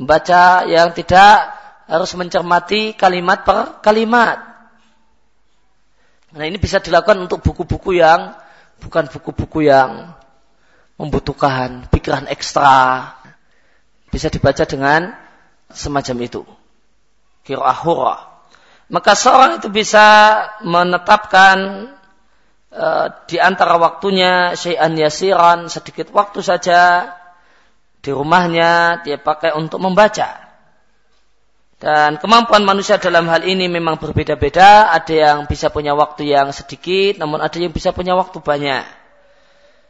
[0.00, 1.52] Membaca yang tidak
[1.84, 4.40] harus mencermati kalimat per kalimat.
[6.32, 8.32] Nah ini bisa dilakukan untuk buku-buku yang
[8.80, 10.16] bukan buku-buku yang
[10.96, 13.12] membutuhkan pikiran ekstra.
[14.08, 15.12] Bisa dibaca dengan
[15.74, 16.42] semacam itu.
[17.44, 17.84] Kira'ah
[18.92, 21.88] maka seorang itu bisa menetapkan
[22.68, 22.86] e,
[23.24, 27.08] di antara waktunya syai'an yasiran sedikit waktu saja
[28.04, 30.44] di rumahnya dia pakai untuk membaca.
[31.80, 34.92] Dan kemampuan manusia dalam hal ini memang berbeda-beda.
[34.92, 38.84] Ada yang bisa punya waktu yang sedikit, namun ada yang bisa punya waktu banyak.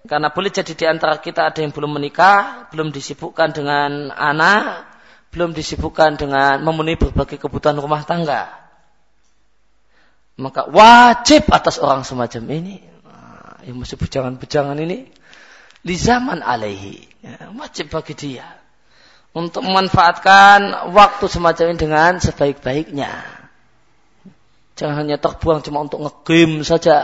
[0.08, 4.93] Karena boleh jadi di antara kita ada yang belum menikah, belum disibukkan dengan anak,
[5.34, 8.54] belum disibukkan dengan memenuhi berbagai kebutuhan rumah tangga.
[10.38, 12.78] Maka wajib atas orang semacam ini.
[13.02, 15.10] Nah, yang masih bujangan-bujangan ini
[15.82, 17.02] di zaman alaihi.
[17.26, 18.46] Ya, wajib bagi dia
[19.34, 23.12] untuk memanfaatkan waktu semacam ini dengan sebaik-baiknya.
[24.78, 26.94] Jangan hanya terbuang cuma untuk ngegame saja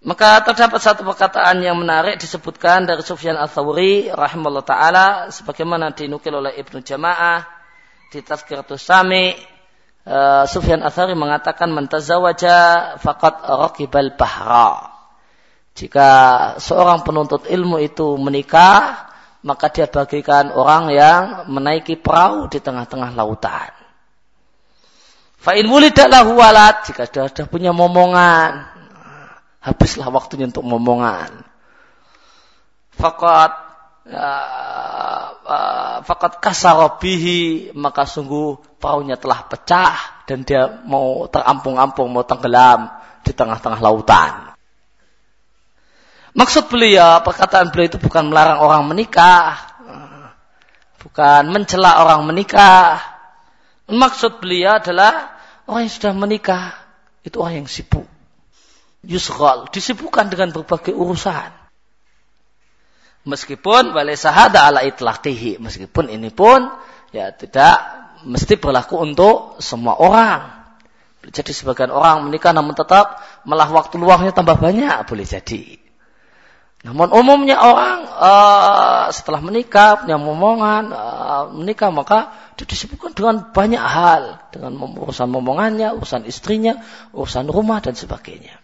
[0.00, 6.56] maka terdapat satu perkataan yang menarik disebutkan dari Sufyan al-Thawri rahimahullah ta'ala sebagaimana dinukil oleh
[6.56, 7.44] Ibnu Jamaah
[8.08, 9.36] di Tazkiratus Sami
[10.08, 14.88] uh, Sufyan Athari mengatakan mentazawaja faqat raqibal bahra.
[15.76, 16.08] Jika
[16.56, 19.06] seorang penuntut ilmu itu menikah,
[19.44, 23.72] maka dia bagikan orang yang menaiki perahu di tengah-tengah lautan.
[25.40, 28.79] Fa'in wulidaklahu walad, jika sudah, sudah punya momongan,
[29.60, 31.44] habislah waktunya untuk momongan.
[32.96, 33.52] Fakat
[34.08, 34.28] ya,
[35.44, 42.88] uh, fakat kasarobihi maka sungguh perahunya telah pecah dan dia mau terampung-ampung mau tenggelam
[43.24, 44.50] di tengah-tengah lautan.
[46.30, 49.58] Maksud beliau, perkataan beliau itu bukan melarang orang menikah,
[51.02, 53.02] bukan mencela orang menikah.
[53.90, 55.34] Maksud beliau adalah
[55.66, 56.78] orang yang sudah menikah
[57.26, 58.06] itu orang yang sibuk.
[59.00, 61.60] Yusghal, disibukkan dengan berbagai urusan.
[63.24, 65.60] Meskipun wale sahada ala itlaqihi.
[65.60, 66.68] Meskipun ini pun
[67.12, 67.80] ya tidak
[68.24, 70.40] mesti berlaku untuk semua orang.
[71.20, 75.76] Jadi sebagian orang menikah namun tetap malah waktu luangnya tambah banyak boleh jadi.
[76.80, 83.84] Namun umumnya orang uh, setelah menikah punya momongan uh, menikah maka dia disibukkan dengan banyak
[83.84, 86.80] hal dengan urusan momongannya, urusan istrinya,
[87.12, 88.59] urusan rumah dan sebagainya.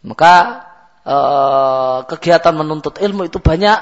[0.00, 0.64] Maka
[1.00, 3.78] Eh, kegiatan menuntut ilmu itu banyak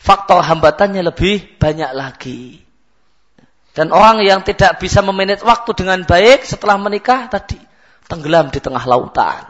[0.00, 2.64] faktor hambatannya lebih banyak lagi.
[3.76, 7.60] Dan orang yang tidak bisa memanage waktu dengan baik setelah menikah tadi
[8.08, 9.44] tenggelam di tengah lautan.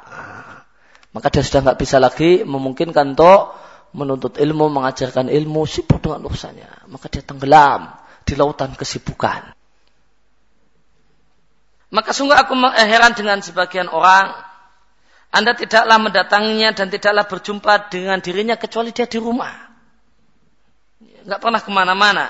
[1.15, 3.55] Maka dia sudah nggak bisa lagi memungkinkan untuk
[3.95, 6.91] menuntut ilmu, mengajarkan ilmu, sibuk dengan urusannya.
[6.91, 7.95] Maka dia tenggelam
[8.27, 9.55] di lautan kesibukan.
[11.89, 14.48] Maka sungguh aku heran dengan sebagian orang.
[15.29, 19.53] Anda tidaklah mendatanginya dan tidaklah berjumpa dengan dirinya kecuali dia di rumah.
[21.29, 22.27] Nggak pernah ke mana-mana.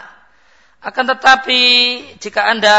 [0.82, 1.60] Akan tetapi
[2.18, 2.78] jika Anda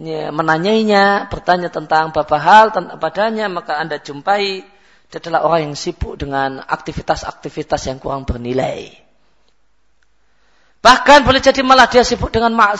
[0.00, 4.64] ya, menanyainya, bertanya tentang beberapa hal tentang padanya, maka Anda jumpai
[5.12, 8.90] dia adalah orang yang sibuk dengan aktivitas-aktivitas yang kurang bernilai.
[10.82, 12.76] Bahkan boleh jadi malah dia sibuk dengan uh,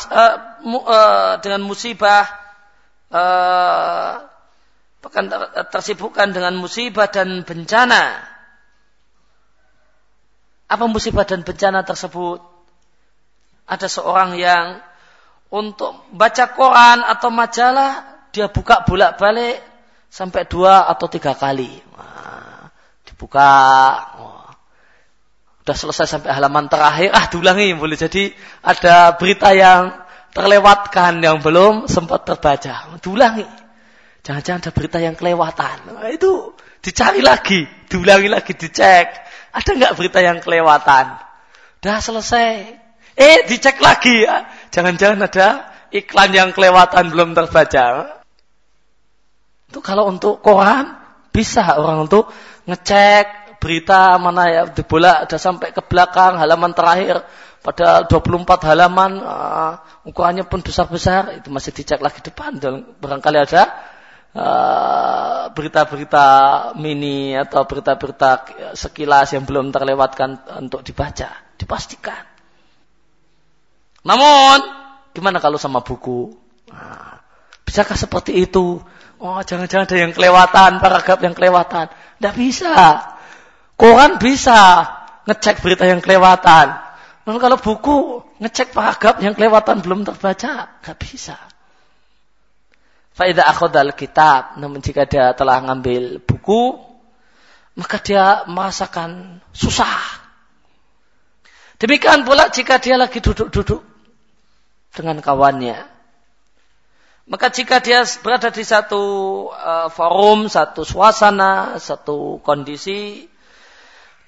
[0.61, 2.27] mu, uh, dengan musibah,
[3.09, 4.34] uh,
[5.73, 8.25] tersibukkan dengan musibah dan bencana.
[10.71, 12.41] Apa musibah dan bencana tersebut?
[13.69, 14.81] Ada seorang yang
[15.55, 17.93] untuk baca Quran atau majalah
[18.35, 19.63] dia buka bolak-balik
[20.11, 21.71] sampai dua atau tiga kali
[23.07, 23.51] dibuka
[24.19, 24.51] oh.
[25.63, 28.35] udah selesai sampai halaman terakhir ah diulangi boleh jadi
[28.67, 29.95] ada berita yang
[30.35, 33.47] terlewatkan yang belum sempat terbaca diulangi
[34.25, 35.77] jangan-jangan ada berita yang kelewatan.
[35.93, 39.07] Nah, itu dicari lagi diulangi lagi dicek.
[39.55, 41.15] Ada nggak berita yang kelewatan?
[41.79, 42.75] Udah selesai.
[43.15, 44.27] Eh dicek lagi.
[44.27, 45.49] Ya jangan-jangan ada
[45.95, 48.19] iklan yang kelewatan belum terbaca.
[49.71, 50.99] Itu kalau untuk koran
[51.31, 52.35] bisa orang untuk
[52.67, 57.23] ngecek berita mana ya di bola ada sampai ke belakang halaman terakhir.
[57.65, 59.73] Pada 24 halaman uh,
[60.05, 61.41] ukurannya pun besar-besar.
[61.41, 62.61] Itu masih dicek lagi depan.
[62.61, 63.73] Dan barangkali ada
[65.55, 68.31] berita-berita uh, mini atau berita-berita
[68.75, 72.27] sekilas yang belum terlewatkan untuk dibaca dipastikan
[74.03, 74.59] namun
[75.15, 76.35] gimana kalau sama buku
[76.67, 77.23] nah,
[77.63, 78.83] bisakah seperti itu
[79.25, 81.89] Oh, jangan-jangan ada yang kelewatan, paragraf yang kelewatan.
[81.89, 83.01] Tidak bisa.
[83.73, 84.85] Koran bisa
[85.25, 86.77] ngecek berita yang kelewatan.
[87.25, 91.41] Namun kalau buku ngecek paragraf yang kelewatan belum terbaca, nggak bisa.
[93.15, 94.59] Faidah akhodal kitab.
[94.59, 96.83] Namun jika dia telah ngambil buku,
[97.79, 100.23] maka dia merasakan susah.
[101.79, 103.83] Demikian pula jika dia lagi duduk-duduk
[104.95, 105.95] dengan kawannya.
[107.25, 109.03] Maka jika dia berada di satu
[109.49, 113.31] uh, forum, satu suasana, satu kondisi,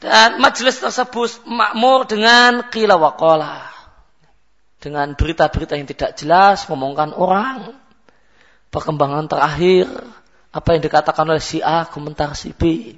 [0.01, 3.69] dan majelis tersebut makmur dengan kila wakola.
[4.81, 7.77] Dengan berita-berita yang tidak jelas, ngomongkan orang,
[8.77, 9.89] perkembangan terakhir,
[10.53, 12.93] apa yang dikatakan oleh si A, komentar si B.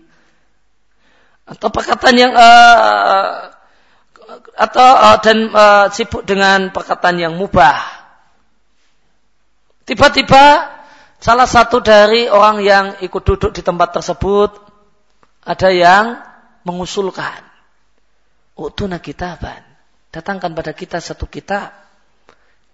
[1.47, 3.55] Atau perkataan yang uh,
[4.59, 7.99] atau uh, dan uh, sibuk dengan perkataan yang mubah
[9.89, 10.69] Tiba-tiba
[11.17, 14.53] salah satu dari orang yang ikut duduk di tempat tersebut
[15.49, 16.21] ada yang
[16.69, 17.41] mengusulkan.
[18.53, 19.65] Utuna kitaban.
[20.13, 21.73] Datangkan pada kita satu kitab.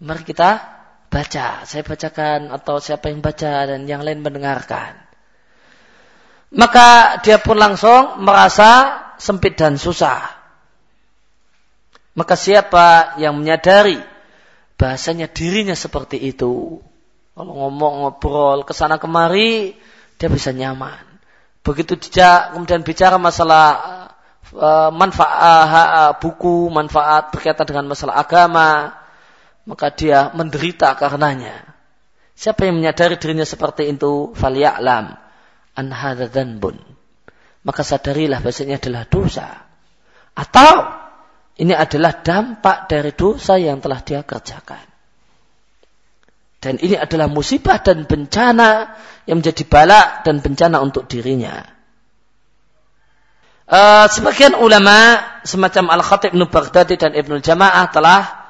[0.02, 0.73] Mari kita
[1.14, 1.62] baca.
[1.62, 4.98] Saya bacakan atau siapa yang baca dan yang lain mendengarkan.
[6.50, 10.26] Maka dia pun langsung merasa sempit dan susah.
[12.18, 13.98] Maka siapa yang menyadari
[14.74, 16.82] bahasanya dirinya seperti itu,
[17.34, 19.74] kalau ngomong ngobrol ke sana kemari,
[20.18, 21.02] dia bisa nyaman.
[21.66, 23.66] Begitu dia kemudian bicara masalah
[24.54, 28.94] uh, manfaat uh, buku, manfaat berkaitan dengan masalah agama,
[29.64, 31.64] maka dia menderita karenanya.
[32.34, 35.06] Siapa yang menyadari dirinya seperti itu, faliya'lam
[35.74, 36.76] an bun.
[37.64, 39.48] Maka sadarilah bahasanya adalah dosa.
[40.36, 40.72] Atau
[41.62, 44.84] ini adalah dampak dari dosa yang telah dia kerjakan.
[46.60, 48.96] Dan ini adalah musibah dan bencana
[49.28, 51.60] yang menjadi bala dan bencana untuk dirinya.
[53.64, 58.43] Uh, sebagian ulama semacam Al-Khatib Ibn Baghdadi dan Ibnu Jamaah telah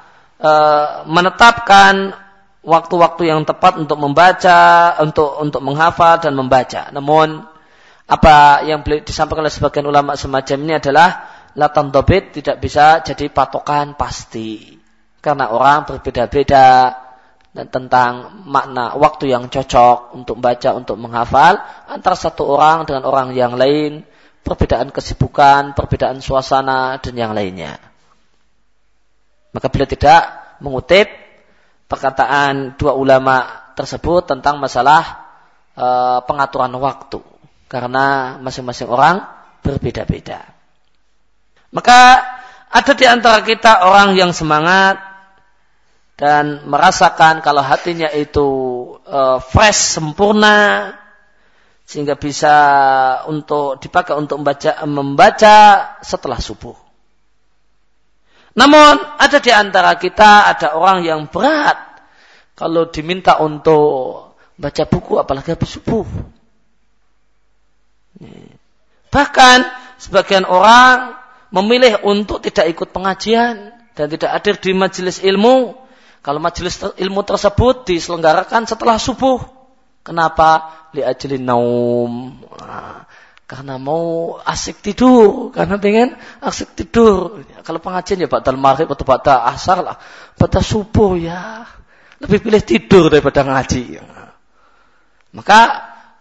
[0.45, 2.13] uh, menetapkan
[2.61, 6.93] waktu-waktu yang tepat untuk membaca, untuk untuk menghafal dan membaca.
[6.93, 7.41] Namun
[8.05, 11.09] apa yang disampaikan oleh sebagian ulama semacam ini adalah
[11.57, 14.77] latan dobit tidak bisa jadi patokan pasti.
[15.25, 16.93] Karena orang berbeda-beda,
[17.63, 23.55] tentang makna waktu yang cocok untuk baca, untuk menghafal antara satu orang dengan orang yang
[23.55, 24.03] lain,
[24.43, 27.79] perbedaan kesibukan, perbedaan suasana dan yang lainnya.
[29.55, 30.21] Maka bila tidak
[30.59, 31.07] mengutip
[31.87, 33.47] perkataan dua ulama
[33.79, 35.31] tersebut tentang masalah
[35.71, 35.87] e,
[36.27, 37.23] pengaturan waktu
[37.71, 39.23] karena masing-masing orang
[39.63, 40.43] berbeda-beda.
[41.71, 42.23] Maka
[42.71, 44.99] ada di antara kita orang yang semangat
[46.15, 48.47] dan merasakan kalau hatinya itu
[49.03, 50.91] uh, fresh sempurna
[51.83, 52.55] sehingga bisa
[53.27, 55.57] untuk dipakai untuk membaca membaca
[56.01, 56.84] setelah subuh.
[58.55, 61.75] Namun ada di antara kita ada orang yang berat
[62.55, 66.07] kalau diminta untuk baca buku apalagi habis subuh.
[69.11, 69.57] Bahkan
[69.99, 71.19] sebagian orang
[71.51, 75.75] memilih untuk tidak ikut pengajian dan tidak hadir di majelis ilmu
[76.25, 79.45] kalau majelis ilmu tersebut diselenggarakan setelah subuh.
[80.01, 80.73] Kenapa?
[80.95, 82.39] Li'ajlin naum.
[82.55, 83.05] Nah,
[83.45, 85.53] karena mau asik tidur.
[85.53, 87.45] Karena pengen asik tidur.
[87.61, 89.97] Kalau pengajian ya batal maghrib atau batal asar lah.
[90.33, 91.65] Batal subuh ya.
[92.21, 94.01] Lebih pilih tidur daripada ngaji.
[95.35, 95.59] Maka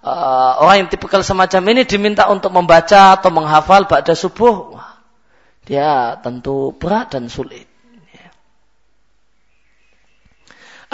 [0.04, 4.76] uh, orang yang tipikal semacam ini diminta untuk membaca atau menghafal pada subuh.
[4.76, 5.00] Wah,
[5.64, 7.74] dia tentu berat dan sulit.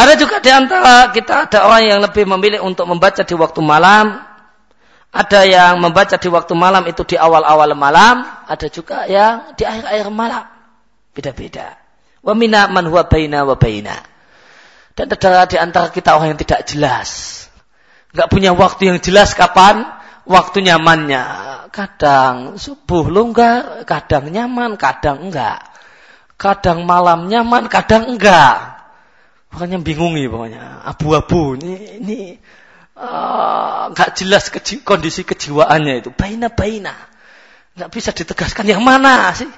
[0.01, 4.30] Ada juga di antara kita ada orang yang lebih memilih untuk membaca di waktu malam.
[5.11, 8.23] Ada yang membaca di waktu malam itu di awal-awal malam.
[8.47, 10.47] Ada juga yang di akhir-akhir malam.
[11.11, 11.75] Beda-beda.
[12.23, 13.99] Wa mina man huwa baina wa baina.
[14.95, 17.11] Dan ada di antara kita orang yang tidak jelas.
[18.15, 19.83] Enggak punya waktu yang jelas kapan
[20.31, 21.25] waktu nyamannya.
[21.71, 25.63] Kadang subuh longgar, kadang nyaman, kadang enggak.
[26.39, 28.83] Kadang malam nyaman, kadang enggak.
[29.51, 30.87] Pokoknya bingungi pokoknya.
[30.87, 31.59] Abu-abu.
[31.59, 32.19] Ini, ini
[33.01, 36.11] uh, nggak jelas keji, kondisi kejiwaannya itu.
[36.13, 36.93] Baina-baina.
[37.75, 39.49] Nggak bisa ditegaskan yang mana sih.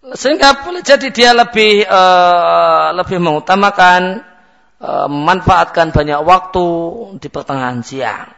[0.00, 4.24] Sehingga boleh jadi dia lebih uh, lebih mengutamakan
[4.80, 6.66] uh, memanfaatkan banyak waktu
[7.20, 8.32] di pertengahan siang.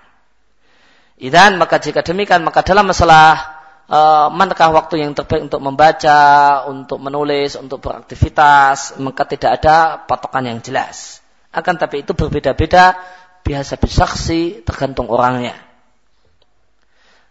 [1.23, 6.21] Dan maka jika demikian maka dalam masalah uh, manakah waktu yang terbaik untuk membaca,
[6.67, 11.22] untuk menulis, untuk beraktivitas, maka tidak ada patokan yang jelas.
[11.53, 12.97] Akan tapi itu berbeda-beda,
[13.45, 15.53] biasa bersaksi, tergantung orangnya.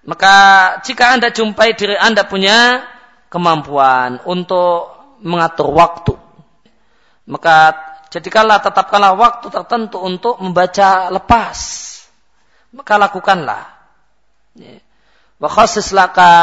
[0.06, 0.36] Maka
[0.82, 2.86] jika Anda jumpai diri Anda punya
[3.30, 6.14] kemampuan untuk mengatur waktu,
[7.30, 7.78] maka
[8.10, 11.58] jadikanlah tetapkanlah waktu tertentu untuk membaca lepas.
[12.74, 13.64] Maka lakukanlah.
[15.42, 15.50] Wa
[15.98, 16.34] laka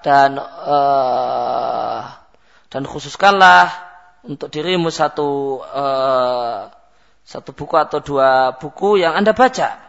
[0.00, 2.00] dan uh,
[2.72, 3.68] dan khususkanlah
[4.24, 6.75] untuk dirimu satu uh,
[7.26, 9.82] satu buku atau dua buku yang Anda baca.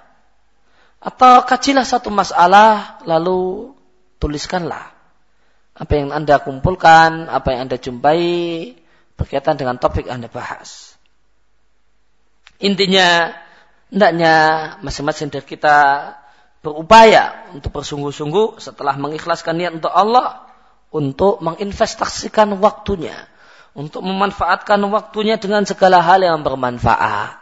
[0.97, 3.71] Atau kajilah satu masalah lalu
[4.17, 4.97] tuliskanlah
[5.77, 8.73] apa yang Anda kumpulkan, apa yang Anda jumpai
[9.13, 10.97] berkaitan dengan topik Anda bahas.
[12.57, 13.37] Intinya,
[13.93, 14.33] hendaknya
[14.81, 15.77] masing-masing dari kita
[16.65, 20.49] berupaya untuk bersungguh-sungguh setelah mengikhlaskan niat untuk Allah
[20.89, 23.29] untuk menginvestasikan waktunya,
[23.77, 27.37] untuk memanfaatkan waktunya dengan segala hal yang bermanfaat.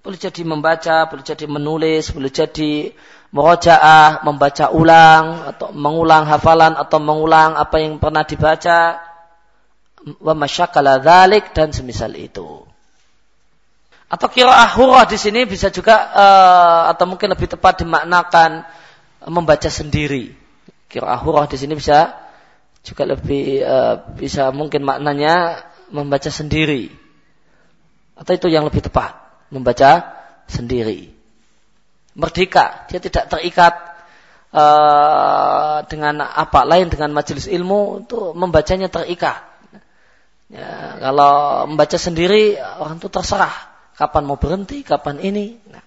[0.00, 2.94] Boleh jadi membaca, boleh jadi menulis, boleh jadi
[3.34, 9.02] merojaah, membaca ulang, atau mengulang hafalan, atau mengulang apa yang pernah dibaca,
[10.22, 12.64] wa masyakala dhalik, dan semisal itu.
[14.06, 18.66] Atau kiraah hurah di sini bisa juga uh, atau mungkin lebih tepat dimaknakan
[19.30, 20.34] membaca sendiri.
[20.90, 22.29] Kiraah hurah di sini bisa
[22.80, 26.88] juga lebih uh, bisa mungkin maknanya membaca sendiri.
[28.16, 29.16] Atau itu yang lebih tepat,
[29.48, 30.12] membaca
[30.48, 31.12] sendiri.
[32.16, 33.74] Merdeka, dia tidak terikat
[34.52, 39.46] uh, dengan apa lain dengan majelis ilmu untuk membacanya terikat.
[40.50, 43.54] Ya, kalau membaca sendiri orang itu terserah
[43.94, 45.60] kapan mau berhenti, kapan ini.
[45.70, 45.84] Nah.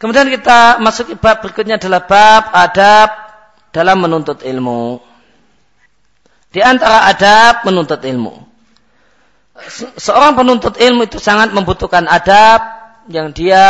[0.00, 3.10] Kemudian kita masuk bab berikutnya adalah bab adab
[3.70, 5.11] dalam menuntut ilmu.
[6.52, 8.36] Di antara adab menuntut ilmu.
[9.96, 12.60] Seorang penuntut ilmu itu sangat membutuhkan adab
[13.08, 13.64] yang dia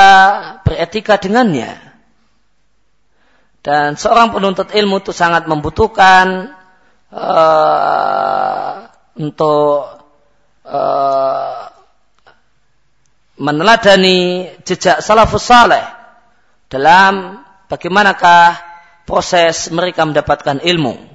[0.66, 1.78] beretika dengannya.
[3.62, 6.50] Dan seorang penuntut ilmu itu sangat membutuhkan
[7.14, 10.02] uh, untuk
[10.66, 11.70] uh,
[13.38, 15.86] meneladani jejak salafus saleh
[16.66, 18.58] dalam bagaimanakah
[19.06, 21.11] proses mereka mendapatkan ilmu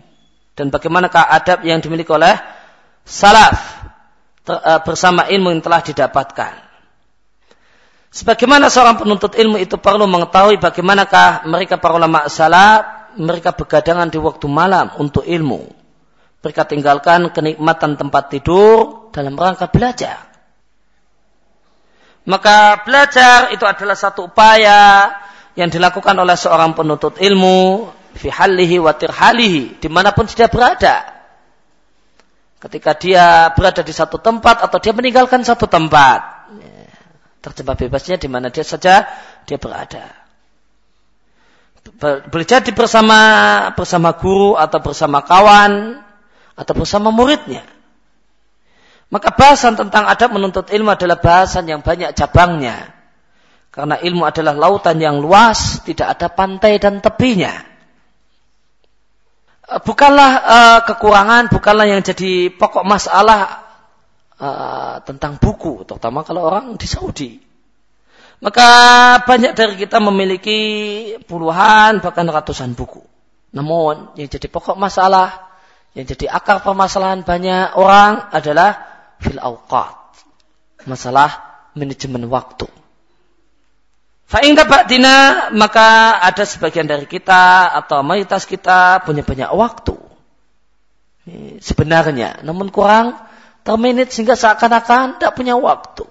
[0.57, 2.33] dan bagaimanakah adab yang dimiliki oleh
[3.05, 3.85] salaf
[4.49, 6.53] uh, bersama ilmu yang telah didapatkan.
[8.09, 14.17] Sebagaimana seorang penuntut ilmu itu perlu mengetahui bagaimanakah mereka para ulama salaf mereka begadangan di
[14.17, 15.69] waktu malam untuk ilmu.
[16.41, 20.25] Mereka tinggalkan kenikmatan tempat tidur dalam rangka belajar.
[22.27, 25.13] Maka belajar itu adalah satu upaya
[25.57, 31.15] yang dilakukan oleh seorang penuntut ilmu fi halihi wa tirhalihi di mana pun dia berada.
[32.57, 36.49] Ketika dia berada di satu tempat atau dia meninggalkan satu tempat.
[37.45, 39.05] Terjemah bebasnya di mana dia saja
[39.45, 40.09] dia berada.
[42.27, 43.19] Boleh jadi bersama
[43.77, 46.03] bersama guru atau bersama kawan
[46.57, 47.63] atau bersama muridnya.
[49.07, 52.91] Maka bahasan tentang adab menuntut ilmu adalah bahasan yang banyak cabangnya.
[53.71, 57.76] Karena ilmu adalah lautan yang luas, tidak ada pantai dan tepinya.
[59.67, 63.67] Eh, bukanlah uh, kekurangan, bukanlah yang jadi pokok masalah
[64.39, 67.35] uh, tentang buku, terutama kalau orang di Saudi.
[68.39, 68.67] Maka
[69.27, 70.59] banyak dari kita memiliki
[71.27, 73.03] puluhan bahkan ratusan buku.
[73.51, 75.51] Namun yang jadi pokok masalah,
[75.91, 78.87] yang jadi akar permasalahan banyak orang adalah
[79.19, 80.15] fil awqat.
[80.87, 82.71] Masalah manajemen waktu.
[84.27, 84.59] Fa'in
[84.91, 89.95] dina maka ada sebagian dari kita atau mayoritas kita punya banyak waktu.
[91.63, 93.15] Sebenarnya, namun kurang
[93.63, 96.03] terminit sehingga seakan-akan tidak punya waktu.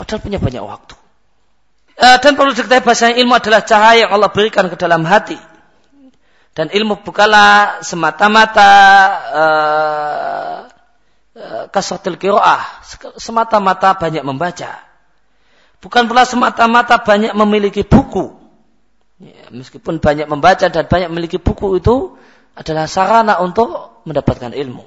[0.00, 0.96] Padahal punya banyak waktu.
[2.00, 5.36] E, dan perlu diketahui bahasa ilmu adalah cahaya yang Allah berikan ke dalam hati.
[6.56, 8.72] Dan ilmu bukanlah semata-mata
[9.30, 10.56] uh,
[11.36, 12.82] uh, kasratil kiroah,
[13.16, 14.89] semata-mata banyak membaca
[15.80, 18.36] bukan pula semata-mata banyak memiliki buku.
[19.20, 22.16] Ya, meskipun banyak membaca dan banyak memiliki buku itu
[22.56, 24.84] adalah sarana untuk mendapatkan ilmu.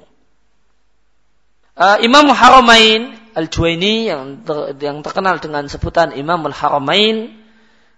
[1.74, 7.34] Uh, Imam Haramain Al-Juwaini yang ter, yang terkenal dengan sebutan Imam Al-Haramain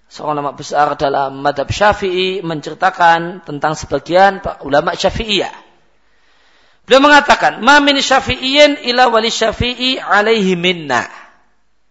[0.08, 5.52] seorang ulama besar dalam madhab syafi'i menceritakan tentang sebagian ulama syafi'iyah.
[6.86, 11.25] Beliau mengatakan, Ma min syafi'iyin ila wali syafi'i alaihi minnah.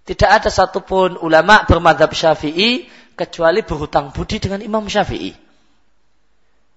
[0.05, 2.85] Tidak ada satupun ulama bermadhab syafi'i
[3.17, 5.33] kecuali berhutang budi dengan Imam Syafi'i.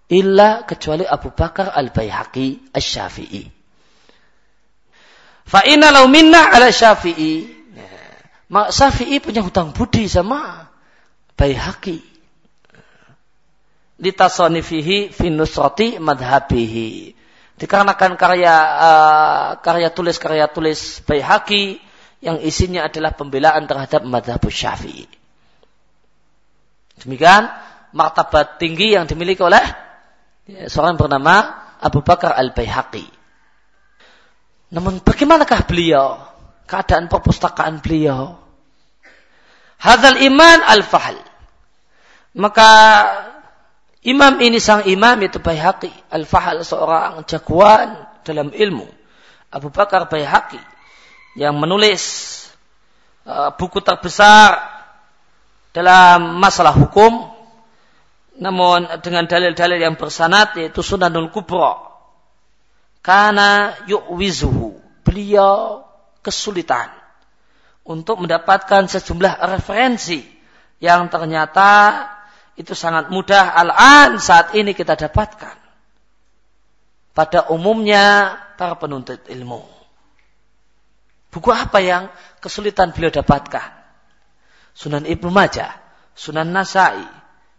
[0.08, 3.44] Illa kecuali Abu Bakar al-Bayhaqi al-Syafi'i.
[5.44, 7.60] Fa'ina lau minna ala Syafi'i.
[8.48, 10.64] Mak Syafi'i punya hutang budi sama
[11.36, 12.00] Bayhaqi.
[14.00, 17.12] Litasonifihi finusroti madhabihi.
[17.60, 21.82] Dikarenakan karya uh, karya tulis karya tulis Bayhaqi
[22.18, 25.06] yang isinya adalah pembelaan terhadap madhab syafi'i.
[26.98, 27.46] Demikian
[27.94, 29.62] martabat tinggi yang dimiliki oleh
[30.66, 33.06] seorang bernama Abu Bakar al-Bayhaqi.
[34.74, 36.18] Namun bagaimanakah beliau?
[36.68, 38.36] Keadaan perpustakaan beliau.
[39.78, 41.16] Hadal iman al-fahl.
[42.34, 42.70] Maka
[44.04, 45.88] imam ini sang imam itu Bayhaqi.
[46.10, 47.94] Al-fahl seorang jagoan
[48.26, 48.90] dalam ilmu.
[49.48, 50.60] Abu Bakar Bayhaqi
[51.38, 52.02] yang menulis
[53.22, 54.58] uh, buku terbesar
[55.70, 57.30] dalam masalah hukum
[58.42, 61.78] namun dengan dalil-dalil yang bersanad yaitu Sunanul Kubra.
[63.02, 64.78] Karena yu'wizuhu.
[65.06, 65.86] Beliau
[66.20, 66.90] kesulitan
[67.86, 70.20] untuk mendapatkan sejumlah referensi
[70.82, 72.04] yang ternyata
[72.58, 75.56] itu sangat mudah al-an saat ini kita dapatkan.
[77.16, 79.77] Pada umumnya para penuntut ilmu.
[81.28, 82.08] Buku apa yang
[82.40, 83.76] kesulitan beliau dapatkan?
[84.72, 85.76] Sunan Ibnu Majah,
[86.16, 87.04] Sunan Nasai,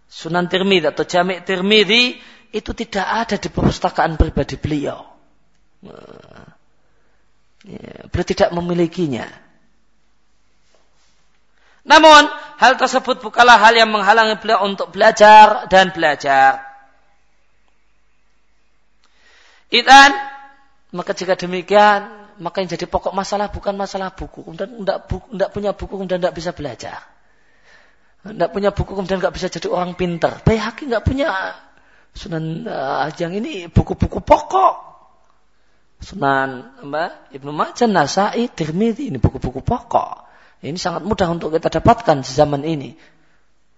[0.10, 2.18] Sunan Tirmidzi atau Jami' Tirmidzi
[2.50, 5.06] itu tidak ada di perpustakaan pribadi beliau.
[7.62, 9.30] Ya, beliau tidak memilikinya.
[11.86, 12.26] Namun,
[12.58, 16.62] hal tersebut bukanlah hal yang menghalangi beliau untuk belajar dan belajar.
[19.70, 20.12] Idan,
[20.94, 24.48] maka jika demikian, maka yang jadi pokok masalah bukan masalah buku.
[24.48, 27.00] Kemudian tidak tidak punya buku kemudian tidak bisa belajar.
[28.20, 30.44] Tidak punya buku kemudian tidak bisa jadi orang pintar.
[30.44, 31.30] Bayhaki tidak punya
[32.14, 34.76] Sunan uh, yang ini buku-buku pokok.
[36.00, 40.26] Sunan Mbak Ibnu Majah, Nasai, Tirmidzi ini buku-buku pokok.
[40.64, 42.96] Ini sangat mudah untuk kita dapatkan di zaman ini.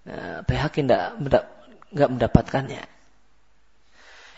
[0.10, 1.44] Nah, Bayhaki tidak tidak
[1.94, 2.84] mendapatkannya.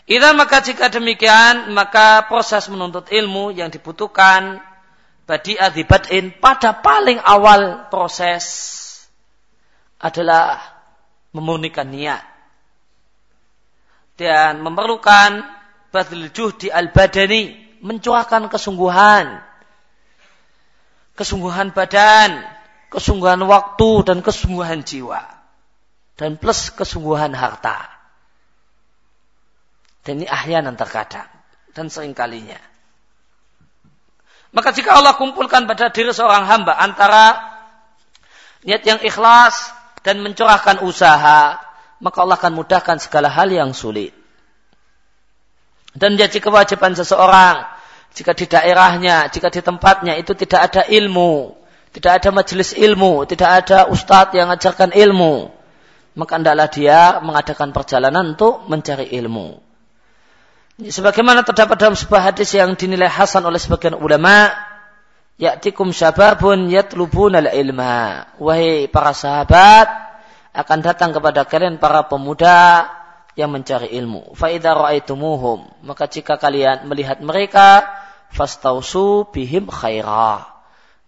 [0.04, 4.60] Ida maka jika demikian, maka proses menuntut ilmu yang dibutuhkan
[5.24, 8.44] badi adibatin pada paling awal proses
[9.96, 10.60] adalah
[11.32, 12.20] memurnikan niat
[14.20, 15.40] dan memerlukan
[15.88, 19.40] badil juhdi al-badani mencurahkan kesungguhan.
[21.16, 22.44] Kesungguhan badan
[22.92, 25.24] kesungguhan waktu dan kesungguhan jiwa.
[26.14, 27.93] Dan plus kesungguhan harta
[30.04, 31.26] dan ini ahyanan terkadang.
[31.74, 32.60] Dan seringkalinya.
[34.54, 37.34] Maka jika Allah kumpulkan pada diri seorang hamba antara
[38.62, 39.74] niat yang ikhlas
[40.06, 41.58] dan mencurahkan usaha,
[41.98, 44.14] maka Allah akan mudahkan segala hal yang sulit.
[45.90, 47.66] Dan jadi kewajiban seseorang
[48.14, 51.58] jika di daerahnya, jika di tempatnya itu tidak ada ilmu,
[51.90, 55.50] tidak ada majelis ilmu, tidak ada ustadz yang mengajarkan ilmu,
[56.14, 59.73] maka hendaklah dia mengadakan perjalanan untuk mencari ilmu.
[60.74, 64.50] Sebagaimana terdapat dalam sebuah hadis yang dinilai hasan oleh sebagian ulama,
[65.38, 68.26] ya'tikum syababun yatlubuna al-ilma.
[68.42, 69.86] Wahai para sahabat,
[70.50, 72.90] akan datang kepada kalian para pemuda
[73.38, 74.34] yang mencari ilmu.
[74.34, 77.86] Fa idza ra'aitumuhum, maka jika kalian melihat mereka,
[78.34, 80.42] fastausu bihim khaira.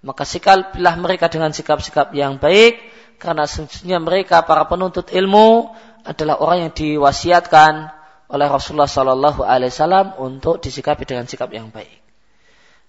[0.06, 2.78] Maka sikapilah mereka dengan sikap-sikap yang baik,
[3.18, 5.74] karena sesungguhnya mereka para penuntut ilmu
[6.06, 7.96] adalah orang yang diwasiatkan
[8.26, 12.02] oleh Rasulullah Sallallahu Alaihi Wasallam untuk disikapi dengan sikap yang baik.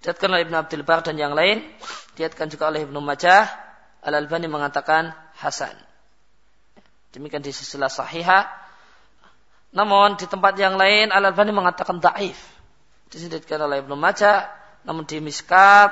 [0.01, 1.61] Diatkan oleh Ibn Abdul Bar dan yang lain,
[2.17, 3.49] diatkan juga oleh Ibnu Majah,
[4.01, 5.73] Al Albani mengatakan Hasan.
[7.13, 8.45] Demikian di sisilah sahihah.
[9.73, 12.37] Namun di tempat yang lain Al Albani mengatakan daif.
[13.09, 14.49] Disebutkan oleh Ibnu Majah,
[14.85, 15.91] namun di Miskat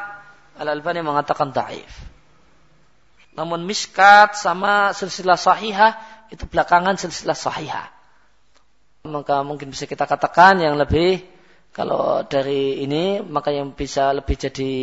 [0.58, 1.90] Al Albani mengatakan daif.
[3.34, 5.98] Namun Miskat sama silsilah sahihah
[6.34, 7.95] itu belakangan silsilah sahihah
[9.06, 11.22] maka mungkin bisa kita katakan yang lebih
[11.76, 14.74] kalau dari ini maka yang bisa lebih jadi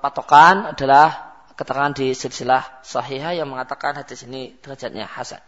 [0.00, 5.44] patokan adalah keterangan di silsilah sahihah yang mengatakan hadis ini derajatnya hasan.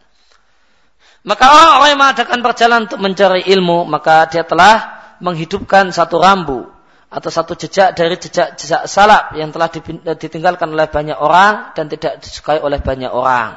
[1.24, 6.68] Maka orang yang mengadakan perjalanan untuk mencari ilmu, maka dia telah menghidupkan satu rambu
[7.08, 9.72] atau satu jejak dari jejak-jejak salap yang telah
[10.18, 13.56] ditinggalkan oleh banyak orang dan tidak disukai oleh banyak orang.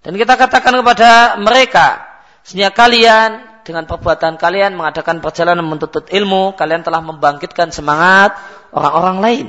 [0.00, 2.07] Dan kita katakan kepada mereka,
[2.48, 8.40] sehingga kalian dengan perbuatan kalian mengadakan perjalanan menuntut ilmu, kalian telah membangkitkan semangat
[8.72, 9.46] orang-orang lain.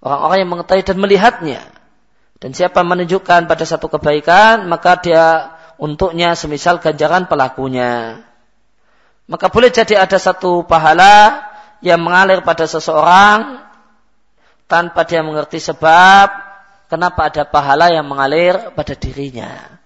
[0.00, 1.60] Orang-orang yang mengetahui dan melihatnya.
[2.40, 8.24] Dan siapa menunjukkan pada satu kebaikan, maka dia untuknya semisal ganjaran pelakunya.
[9.28, 11.44] Maka boleh jadi ada satu pahala
[11.84, 13.60] yang mengalir pada seseorang
[14.64, 16.32] tanpa dia mengerti sebab
[16.88, 19.81] kenapa ada pahala yang mengalir pada dirinya.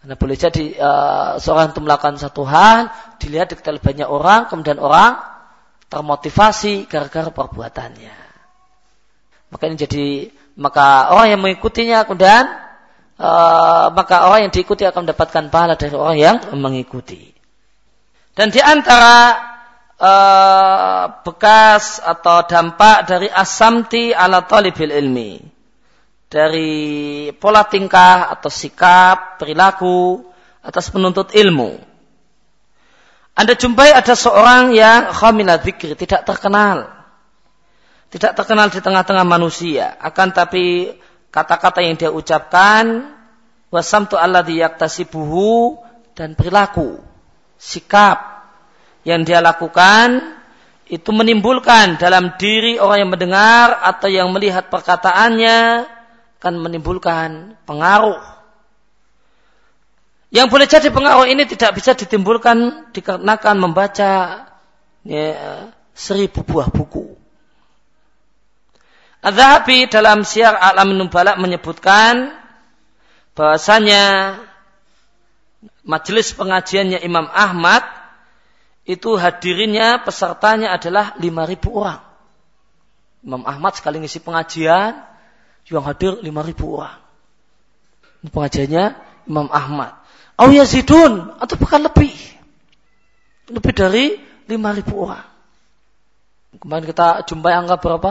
[0.00, 2.88] Karena boleh jadi uh, seorang itu melakukan satu hal,
[3.20, 5.20] dilihat di banyak orang, kemudian orang
[5.92, 8.16] termotivasi gara-gara perbuatannya.
[9.52, 10.06] Maka ini jadi
[10.56, 12.48] maka orang yang mengikutinya kemudian
[13.20, 17.36] uh, maka orang yang diikuti akan mendapatkan pahala dari orang yang mengikuti.
[18.32, 19.36] Dan di antara
[20.00, 25.59] uh, bekas atau dampak dari asamti ala talibil ilmi
[26.30, 30.22] dari pola tingkah atau sikap, perilaku
[30.62, 31.82] atas penuntut ilmu.
[33.34, 36.86] Anda jumpai ada seorang yang khamila dzikri, tidak terkenal.
[38.10, 39.98] Tidak terkenal di tengah-tengah manusia.
[39.98, 40.94] Akan tapi
[41.34, 43.10] kata-kata yang dia ucapkan,
[43.74, 45.82] wasamtu alladhi yaktasibuhu,
[46.14, 47.00] dan perilaku,
[47.58, 48.44] sikap
[49.06, 50.36] yang dia lakukan,
[50.90, 55.86] itu menimbulkan dalam diri orang yang mendengar atau yang melihat perkataannya
[56.40, 58.16] akan menimbulkan pengaruh.
[60.32, 64.12] Yang boleh jadi pengaruh ini tidak bisa ditimbulkan dikarenakan membaca
[65.04, 65.28] ya,
[65.92, 67.12] seribu buah buku.
[69.20, 72.32] Adhabi dalam siar alam numbalak menyebutkan
[73.36, 74.40] bahasanya
[75.84, 77.84] majelis pengajiannya Imam Ahmad
[78.88, 82.00] itu hadirinnya pesertanya adalah 5000 orang.
[83.20, 85.09] Imam Ahmad sekali ngisi pengajian
[85.70, 86.98] yang hadir 5000 orang.
[88.26, 88.84] Pengajiannya
[89.30, 89.96] Imam Ahmad.
[90.36, 92.12] Au yazidun atau bahkan lebih.
[93.48, 94.04] Lebih dari
[94.50, 95.26] 5000 orang.
[96.58, 98.10] Kemarin kita jumpai angka berapa?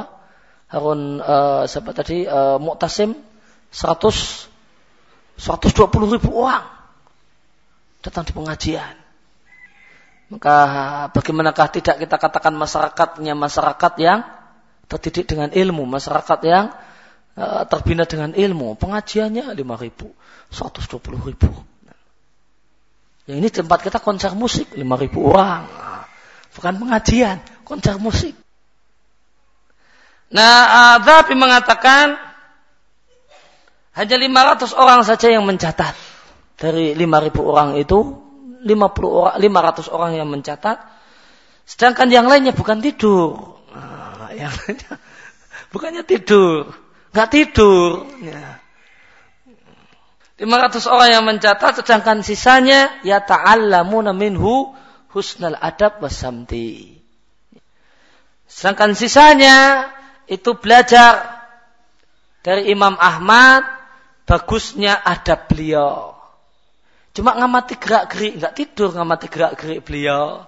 [0.70, 3.18] Harun uh, siapa tadi uh, Mu'tasim
[3.74, 4.50] 100
[5.40, 6.68] 120 ribu orang
[8.04, 8.96] datang di pengajian.
[10.30, 10.56] Maka
[11.10, 14.20] bagaimanakah tidak kita katakan masyarakatnya masyarakat yang
[14.86, 16.70] terdidik dengan ilmu, masyarakat yang
[17.40, 18.76] terbina dengan ilmu.
[18.76, 20.12] Pengajiannya 5 ribu,
[20.52, 21.52] 120 ribu.
[23.30, 25.70] Yang ini tempat kita konser musik, 5 ribu orang.
[26.52, 28.36] Bukan pengajian, konser musik.
[30.30, 32.18] Nah, tapi mengatakan
[33.98, 35.96] hanya 500 orang saja yang mencatat.
[36.60, 38.20] Dari 5.000 orang itu
[38.68, 40.78] 50 orang, 500 orang yang mencatat.
[41.64, 43.62] Sedangkan yang lainnya bukan tidur.
[43.72, 45.00] Nah, yang lainnya
[45.72, 48.06] bukannya tidur nggak tidur.
[48.22, 48.60] Ya.
[50.40, 54.72] 500 orang yang mencatat sedangkan sisanya ya ta'allamuna minhu
[55.12, 56.96] husnal adab wasamti.
[58.48, 59.92] Sedangkan sisanya
[60.32, 61.44] itu belajar
[62.40, 63.68] dari Imam Ahmad
[64.24, 66.16] bagusnya adab beliau.
[67.12, 70.48] Cuma ngamati gerak-gerik, nggak tidur ngamati gerak-gerik beliau.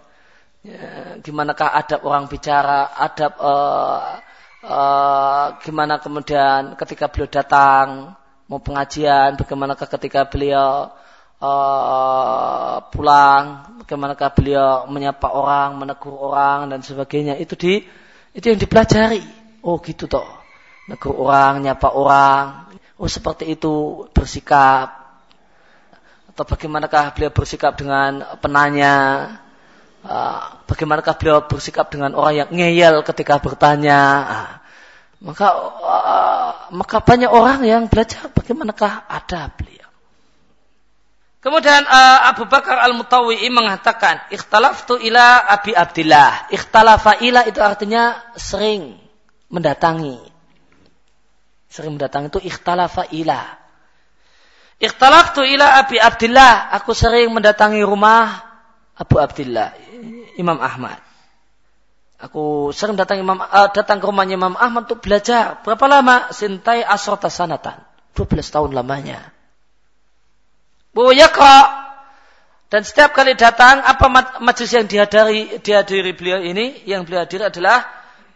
[0.62, 4.22] Ya, gimanakah adab orang bicara, adab uh,
[4.66, 8.16] uh, gimana kemudian ketika beliau datang
[8.52, 10.92] mau pengajian, bagaimanakah ketika beliau
[11.40, 17.40] uh, pulang, bagaimanakah beliau menyapa orang, menegur orang dan sebagainya.
[17.40, 17.82] Itu di
[18.36, 19.24] itu yang dipelajari.
[19.64, 20.28] Oh gitu toh.
[20.92, 22.76] Negur orang, nyapa orang.
[23.00, 25.00] Oh seperti itu bersikap.
[26.32, 28.96] Atau bagaimanakah beliau bersikap dengan penanya.
[30.02, 34.00] Uh, bagaimanakah beliau bersikap dengan orang yang ngeyel ketika bertanya.
[34.24, 34.52] Uh,
[35.22, 35.48] maka
[35.84, 39.92] uh, maka banyak orang yang belajar bagaimanakah ada beliau.
[41.44, 48.96] Kemudian uh, Abu Bakar Al-Mutawi'i mengatakan, "Ikhtalaftu ila Abi Abdillah." Ikhtalafa ila itu artinya sering
[49.52, 50.22] mendatangi.
[51.68, 53.42] Sering mendatangi itu ikhtalafa ila.
[54.80, 56.72] Ikhtalaftu ila Abi Abdillah.
[56.78, 58.52] Aku sering mendatangi rumah
[59.02, 59.74] Abu Abdillah,
[60.38, 61.00] Imam Ahmad.
[62.22, 65.66] Aku sering datang Imam uh, datang ke rumahnya Imam Ahmad untuk belajar.
[65.66, 66.30] Berapa lama?
[66.30, 67.82] Sintai asrota sanatan.
[68.14, 69.34] 12 tahun lamanya.
[70.94, 71.82] Bu yakra
[72.72, 77.84] dan setiap kali datang apa majelis yang dihadiri dihadiri beliau ini yang beliau hadiri adalah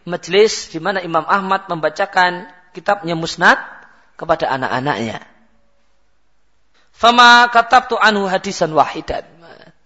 [0.08, 3.60] majelis di mana Imam Ahmad membacakan kitabnya Musnad
[4.16, 5.20] kepada anak-anaknya.
[6.96, 9.28] Fama katabtu anhu hadisan wahidan.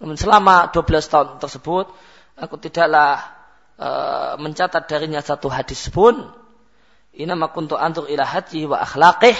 [0.00, 1.92] Namun selama 12 tahun tersebut
[2.40, 3.20] aku tidaklah
[3.76, 3.88] e,
[4.40, 6.16] mencatat darinya satu hadis pun.
[7.12, 9.36] Inama kuntu antur ila haji wa akhlaqih.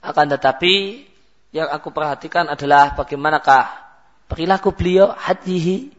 [0.00, 1.04] Akan tetapi
[1.52, 3.68] yang aku perhatikan adalah bagaimanakah
[4.32, 5.92] perilaku beliau hadihi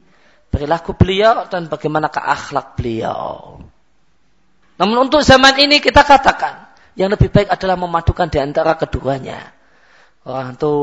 [0.52, 3.62] perilaku beliau dan bagaimanakah akhlak beliau.
[4.82, 9.61] Namun untuk zaman ini kita katakan yang lebih baik adalah memadukan di antara keduanya
[10.22, 10.74] orang itu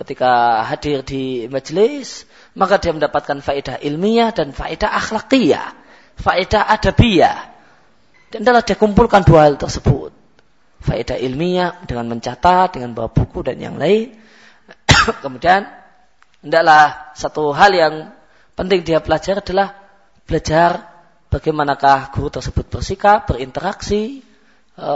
[0.00, 2.24] ketika hadir di majelis
[2.56, 5.86] maka dia mendapatkan faedah ilmiah dan faedah akhlakiyah
[6.16, 7.38] faedah adabiyah.
[8.32, 10.10] Dan adalah dia kumpulkan dua hal tersebut.
[10.82, 14.16] Faedah ilmiah dengan mencatat, dengan bawa buku dan yang lain.
[15.24, 15.68] Kemudian,
[16.42, 17.94] hendaklah satu hal yang
[18.58, 19.76] penting dia pelajari adalah
[20.26, 20.90] belajar
[21.30, 24.24] bagaimanakah guru tersebut bersikap, berinteraksi,
[24.74, 24.90] e,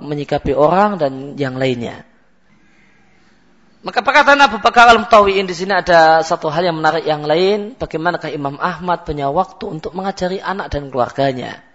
[0.00, 2.06] menyikapi orang dan yang lainnya.
[3.82, 7.74] Maka perkataan Abu Bakar al-Mutawi'in di sini ada satu hal yang menarik yang lain.
[7.74, 11.66] Bagaimanakah Imam Ahmad punya waktu untuk mengajari anak dan keluarganya.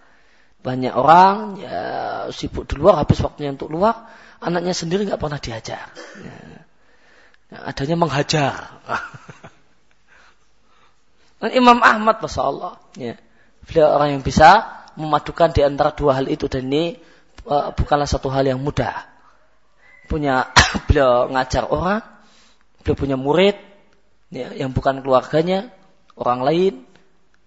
[0.63, 1.79] Banyak orang ya,
[2.31, 4.07] sibuk di luar, habis waktunya untuk luar.
[4.39, 5.91] Anaknya sendiri nggak pernah diajar.
[6.23, 6.39] Ya.
[7.51, 8.55] Ya, adanya menghajar.
[11.43, 12.79] Dan Imam Ahmad, Masya Allah.
[12.95, 13.19] Ya.
[13.67, 14.63] Beliau orang yang bisa
[14.95, 16.47] memadukan di antara dua hal itu.
[16.47, 16.95] Dan ini
[17.51, 19.16] uh, bukanlah satu hal yang mudah
[20.07, 20.49] punya
[20.87, 22.01] beliau ngajar orang,
[22.81, 23.55] beliau punya murid
[24.31, 25.69] ya, yang bukan keluarganya,
[26.17, 26.73] orang lain,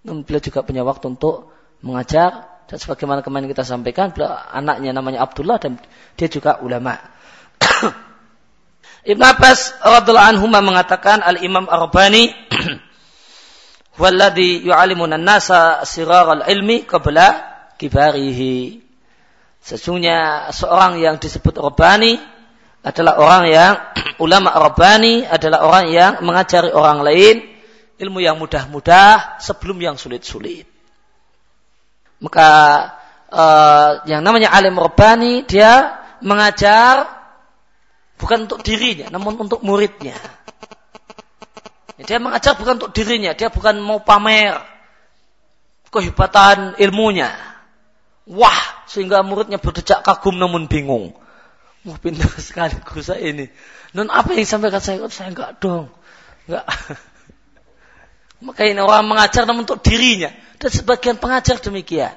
[0.05, 1.51] namun beliau juga punya waktu untuk
[1.81, 5.83] mengajar dan sebagaimana kemarin kita sampaikan, beliau anaknya namanya Abdullah dan
[6.15, 7.03] dia juga ulama.
[9.11, 12.31] Ibn Abbas radhiallahu anhu mengatakan Al-Imam Arbani
[14.01, 17.43] walladhi yu'alimuna nasa sirar al-ilmi qabla
[17.75, 18.87] kibarihi.
[19.61, 22.23] Sesungguhnya seorang yang disebut Rabbani
[22.81, 23.73] adalah orang yang
[24.25, 27.37] ulama Rabbani adalah orang yang mengajari orang lain
[28.01, 30.65] ilmu yang mudah-mudah sebelum yang sulit-sulit.
[32.21, 32.49] Maka
[33.29, 37.09] uh, yang namanya alim Rabbani dia mengajar
[38.17, 40.17] bukan untuk dirinya namun untuk muridnya.
[42.01, 44.57] Dia mengajar bukan untuk dirinya, dia bukan mau pamer
[45.93, 47.29] kehebatan ilmunya.
[48.25, 51.13] Wah, sehingga muridnya berdecak kagum namun bingung.
[51.81, 53.49] Wah pintar sekali guru saya ini.
[53.97, 55.01] Non apa yang sampaikan saya?
[55.09, 55.89] Saya enggak dong.
[56.45, 56.69] Enggak.
[58.47, 60.33] Maka ini orang mengajar namun untuk dirinya.
[60.61, 62.13] Dan sebagian pengajar demikian.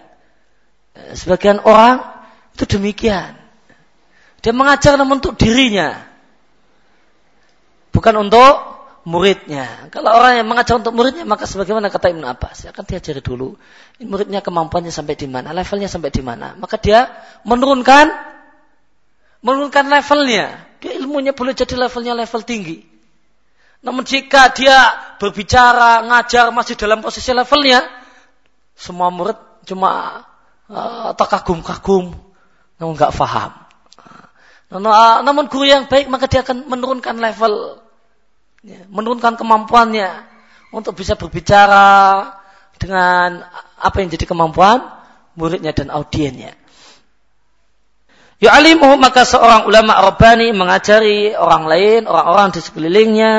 [0.96, 2.04] Eh, sebagian orang
[2.52, 3.40] itu demikian.
[4.44, 5.96] Dia mengajar namun untuk dirinya.
[7.96, 8.74] Bukan untuk
[9.08, 9.88] muridnya.
[9.92, 13.56] Kalau orang yang mengajar untuk muridnya, maka sebagaimana kata Ibn Abbas, ya akan diajari dulu.
[14.04, 16.56] Muridnya kemampuannya sampai di mana, levelnya sampai di mana.
[16.56, 17.12] Maka dia
[17.48, 18.12] menurunkan
[19.44, 20.64] menurunkan levelnya.
[20.80, 22.82] Dia ilmunya boleh jadi levelnya level tinggi.
[23.84, 27.84] Namun jika dia berbicara, ngajar masih dalam posisi levelnya,
[28.74, 29.36] semua murid
[29.68, 30.24] cuma
[30.72, 32.16] uh, terkagum-kagum,
[32.80, 33.52] namun nggak faham.
[34.72, 37.84] Namun, uh, namun guru yang baik maka dia akan menurunkan level,
[38.64, 40.32] ya, menurunkan kemampuannya
[40.72, 42.32] untuk bisa berbicara
[42.80, 43.44] dengan
[43.78, 44.80] apa yang jadi kemampuan
[45.36, 46.63] muridnya dan audiennya.
[48.44, 53.34] Yu'alimu maka seorang ulama Rabbani mengajari orang lain, orang-orang di sekelilingnya,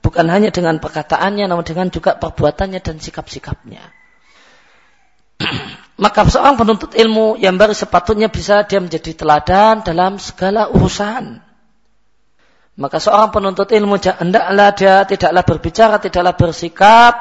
[0.00, 3.84] bukan hanya dengan perkataannya, namun dengan juga perbuatannya dan sikap-sikapnya.
[6.02, 11.44] maka seorang penuntut ilmu yang baru sepatutnya bisa dia menjadi teladan dalam segala urusan.
[12.78, 17.14] Maka seorang penuntut ilmu hendaklah dia tidaklah berbicara, tidaklah bersikap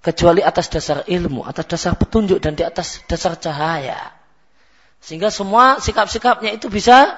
[0.00, 4.17] kecuali atas dasar ilmu, atas dasar petunjuk dan di atas dasar cahaya.
[4.98, 7.16] Sehingga semua sikap-sikapnya itu bisa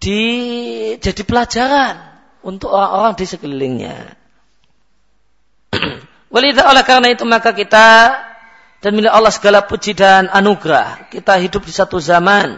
[0.00, 0.22] di,
[0.98, 1.94] jadi pelajaran
[2.42, 3.98] untuk orang-orang di sekelilingnya.
[6.34, 8.16] Walidah oleh karena itu maka kita
[8.80, 11.12] dan milik Allah segala puji dan anugerah.
[11.12, 12.56] Kita hidup di satu zaman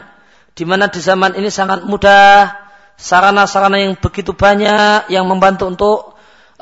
[0.54, 2.54] di mana di zaman ini sangat mudah
[2.94, 5.98] sarana-sarana yang begitu banyak yang membantu untuk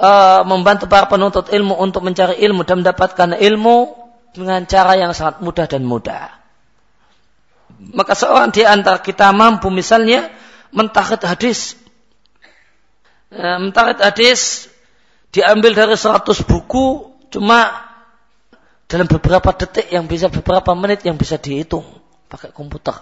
[0.00, 3.76] uh, membantu para penuntut ilmu untuk mencari ilmu dan mendapatkan ilmu
[4.32, 6.39] dengan cara yang sangat mudah dan mudah.
[7.80, 10.28] Maka seorang di antara kita mampu misalnya
[10.70, 11.80] mentahid hadis.
[13.32, 14.68] Mentahid hadis
[15.32, 17.88] diambil dari 100 buku cuma
[18.90, 21.86] dalam beberapa detik yang bisa beberapa menit yang bisa dihitung
[22.26, 22.98] pakai komputer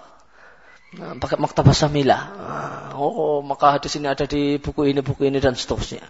[0.93, 5.41] nah, pakai maktabah samilah nah, oh maka hadis ini ada di buku ini buku ini
[5.41, 6.05] dan seterusnya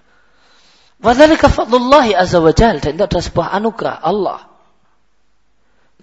[0.99, 2.83] Wadhalika fadlullahi azza wa jal.
[2.83, 4.39] Dan itu adalah sebuah anugerah Allah.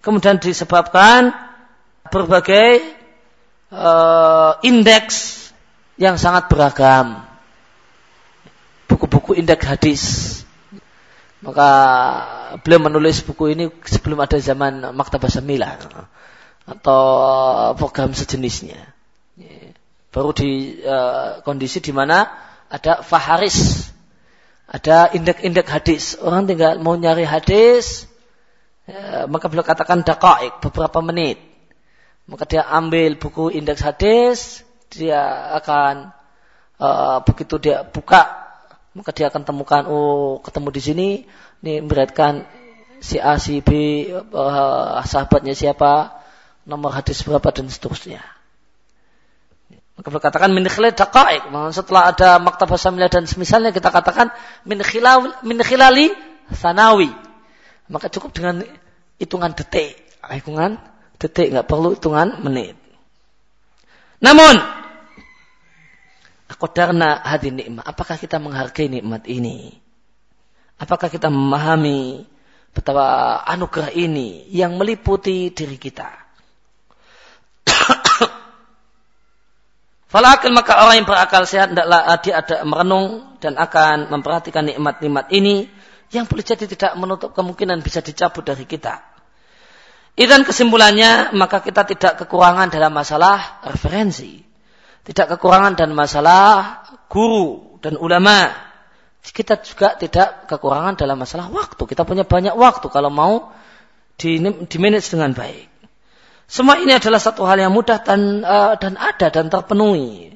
[0.00, 1.36] Kemudian disebabkan
[2.12, 2.82] berbagai
[3.72, 5.48] uh, indeks
[5.96, 7.24] yang sangat beragam.
[8.86, 10.02] Buku-buku indeks hadis.
[11.44, 11.68] Maka
[12.64, 15.78] beliau menulis buku ini sebelum ada zaman Maktabah Sembilan
[16.66, 17.02] atau
[17.78, 18.80] program sejenisnya.
[20.10, 22.24] Baru di uh, kondisi di mana
[22.72, 23.92] ada faharis,
[24.64, 26.04] ada indeks-indeks hadis.
[26.18, 28.08] Orang tinggal mau nyari hadis,
[28.88, 31.36] ya, maka beliau katakan dakaik beberapa menit.
[32.26, 35.22] Maka dia ambil buku indeks hadis, dia
[35.62, 36.10] akan
[36.82, 38.46] uh, begitu dia buka
[38.96, 41.08] maka dia akan temukan oh ketemu di sini
[41.60, 42.48] ini beratkan
[43.04, 43.70] si A si B
[44.08, 46.16] uh, sahabatnya siapa
[46.64, 48.24] nomor hadis berapa dan seterusnya.
[49.96, 50.92] Maka katakan min khilal
[51.72, 54.28] setelah ada maktabah samilah dan semisalnya kita katakan
[54.64, 55.60] min khilal min
[57.86, 58.64] maka cukup dengan
[59.16, 59.96] hitungan detik.
[60.26, 60.76] Hitungan
[61.16, 62.76] detik nggak perlu hitungan menit
[64.20, 64.76] namun
[66.56, 67.84] Qadarna hadi nikmat.
[67.84, 69.76] Apakah kita menghargai nikmat ini?
[70.80, 72.24] Apakah kita memahami
[72.72, 76.08] betapa anugerah ini yang meliputi diri kita?
[80.12, 85.68] Falakil maka orang yang berakal sehat hendaklah dia ada merenung dan akan memperhatikan nikmat-nikmat ini
[86.14, 89.15] yang boleh jadi tidak menutup kemungkinan bisa dicabut dari kita.
[90.16, 94.46] Dan kesimpulannya maka kita tidak kekurangan dalam masalah referensi
[95.06, 98.50] tidak kekurangan dan masalah guru dan ulama.
[99.22, 101.78] Kita juga tidak kekurangan dalam masalah waktu.
[101.78, 103.54] Kita punya banyak waktu kalau mau
[104.18, 105.70] di, di manage dengan baik.
[106.50, 110.34] Semua ini adalah satu hal yang mudah dan uh, dan ada dan terpenuhi.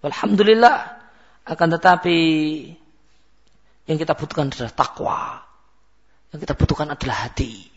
[0.00, 0.96] Alhamdulillah.
[1.46, 2.18] Akan tetapi
[3.86, 5.20] yang kita butuhkan adalah takwa.
[6.32, 7.68] Yang kita butuhkan adalah hati.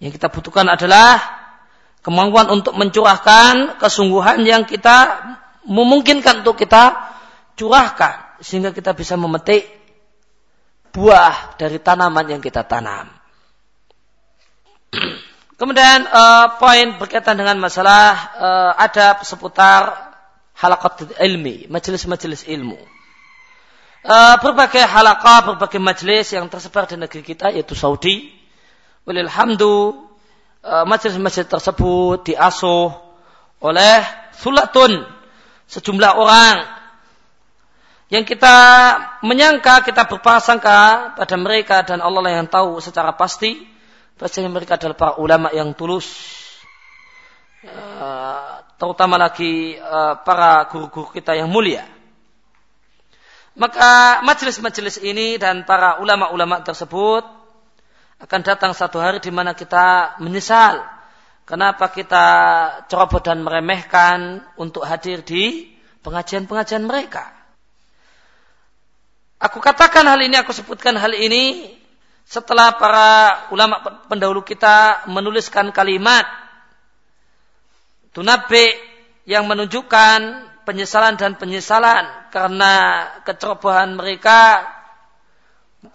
[0.00, 1.40] Yang kita butuhkan adalah
[2.00, 5.20] Kemampuan untuk mencurahkan kesungguhan yang kita
[5.68, 6.96] memungkinkan untuk kita
[7.60, 8.40] curahkan.
[8.40, 9.68] Sehingga kita bisa memetik
[10.96, 13.12] buah dari tanaman yang kita tanam.
[15.60, 19.92] Kemudian uh, poin berkaitan dengan masalah uh, adab seputar
[20.56, 22.80] halakat ilmi, majelis-majelis ilmu.
[24.00, 28.39] Uh, berbagai halakah, berbagai majelis yang tersebar di negeri kita yaitu Saudi.
[29.04, 30.10] Walilhamdu
[30.60, 32.92] Eh, masjid-masjid tersebut diasuh
[33.64, 33.96] oleh
[34.36, 35.08] sulatun
[35.64, 36.68] sejumlah orang.
[38.12, 38.56] Yang kita
[39.24, 43.56] menyangka kita berprasangka pada mereka dan Allah yang tahu secara pasti
[44.20, 46.12] bahwasanya mereka adalah para ulama yang tulus.
[47.64, 51.88] Eh, terutama lagi eh, para guru-guru kita yang mulia.
[53.56, 57.39] Maka majelis-majelis ini dan para ulama-ulama tersebut
[58.20, 60.84] akan datang satu hari di mana kita menyesal
[61.48, 62.26] kenapa kita
[62.86, 65.72] ceroboh dan meremehkan untuk hadir di
[66.04, 67.32] pengajian-pengajian mereka.
[69.40, 71.72] Aku katakan hal ini, aku sebutkan hal ini
[72.28, 73.08] setelah para
[73.50, 76.28] ulama pendahulu kita menuliskan kalimat
[78.12, 78.76] tunabe
[79.24, 80.18] yang menunjukkan
[80.68, 82.72] penyesalan dan penyesalan karena
[83.24, 84.68] kecerobohan mereka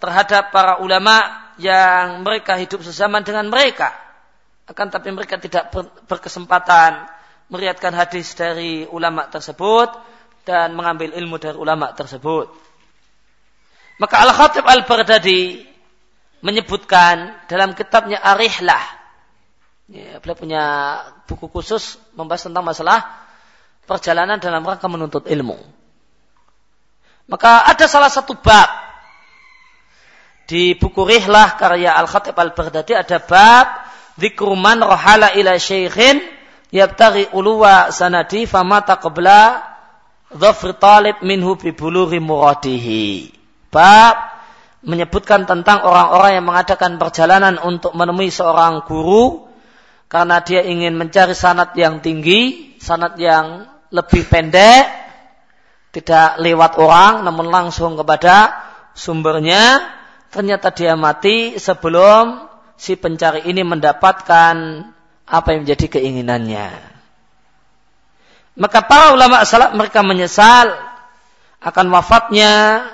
[0.02, 3.92] terhadap para ulama yang mereka hidup sezaman dengan mereka.
[4.66, 5.70] Akan tapi mereka tidak
[6.10, 7.06] berkesempatan
[7.46, 9.94] meriatkan hadis dari ulama tersebut
[10.42, 12.50] dan mengambil ilmu dari ulama tersebut.
[14.02, 15.64] Maka Al-Khatib Al-Baghdadi
[16.44, 18.96] menyebutkan dalam kitabnya Arihlah
[19.86, 20.64] Ya, beliau punya
[21.30, 23.06] buku khusus membahas tentang masalah
[23.86, 25.54] perjalanan dalam rangka menuntut ilmu.
[27.30, 28.66] Maka ada salah satu bab
[30.46, 33.66] di buku Rihlah karya Al-Khatib Al-Baghdadi ada bab
[34.16, 36.24] Zikruman rohala ila syekhin
[36.72, 39.60] yabtari uluwa sanadi famata qabla
[40.32, 43.36] dhafri talib minhu bi buluri muradihi.
[43.68, 44.16] Bab
[44.86, 49.44] menyebutkan tentang orang-orang yang mengadakan perjalanan untuk menemui seorang guru
[50.06, 54.86] karena dia ingin mencari sanat yang tinggi, sanat yang lebih pendek,
[55.92, 58.54] tidak lewat orang namun langsung kepada
[58.96, 59.95] sumbernya,
[60.36, 62.44] ternyata dia mati sebelum
[62.76, 64.56] si pencari ini mendapatkan
[65.24, 66.68] apa yang menjadi keinginannya.
[68.60, 70.76] Maka para ulama salaf mereka menyesal
[71.64, 72.84] akan wafatnya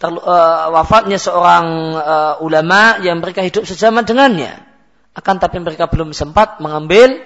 [0.00, 4.56] terlu, uh, wafatnya seorang uh, ulama yang mereka hidup sejaman dengannya.
[5.12, 7.20] Akan tapi mereka belum sempat mengambil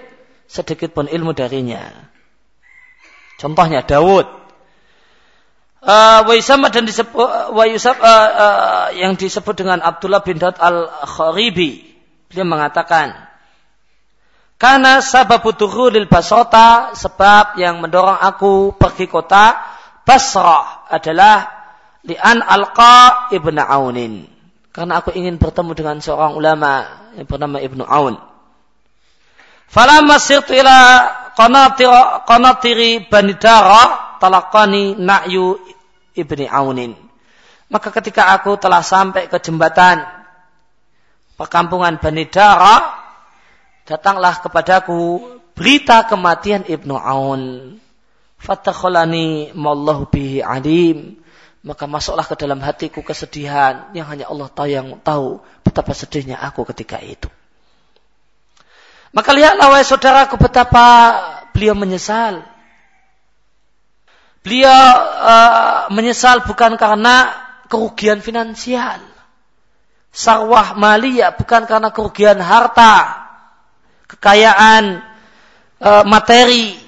[0.47, 2.11] sedikit pun ilmu darinya.
[3.39, 4.40] Contohnya Dawud.
[5.81, 6.21] Uh,
[6.69, 11.81] dan disebut uh, uh, uh, yang disebut dengan Abdullah bin Daud al-Kharibi.
[12.29, 13.17] Dia mengatakan,
[14.61, 15.49] karena sababu
[15.89, 19.57] lil basota, sebab yang mendorong aku pergi kota
[20.05, 21.49] Basrah adalah
[22.05, 24.29] li'an alqa ibnu Aunin.
[24.71, 26.87] Karena aku ingin bertemu dengan seorang ulama
[27.19, 28.15] yang bernama Ibnu Aun.
[29.67, 30.77] Falamma sirtu ila
[32.23, 35.57] qanatiri Bani Dara talaqani na'yu
[36.13, 36.93] Ibni Aunin.
[37.71, 40.05] Maka ketika aku telah sampai ke jembatan
[41.39, 43.01] perkampungan Bani Dara,
[43.89, 45.25] datanglah kepadaku
[45.57, 47.43] berita kematian Ibnu Aun.
[48.37, 51.21] Fatakholani mallahu bihi alim
[51.61, 56.65] maka masuklah ke dalam hatiku kesedihan yang hanya Allah tahu yang tahu betapa sedihnya aku
[56.73, 57.29] ketika itu.
[59.13, 60.85] Maka lihatlah wahai saudaraku betapa
[61.53, 62.41] beliau menyesal.
[64.41, 64.85] Beliau
[65.21, 67.29] uh, menyesal bukan karena
[67.69, 69.01] kerugian finansial.
[70.11, 73.21] Sarwah maliyah bukan karena kerugian harta,
[74.11, 74.99] kekayaan,
[75.79, 76.81] uh, materi,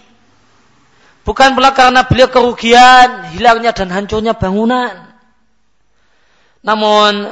[1.23, 5.15] Bukan pula karena beliau kerugian, hilangnya dan hancurnya bangunan.
[6.59, 7.31] Namun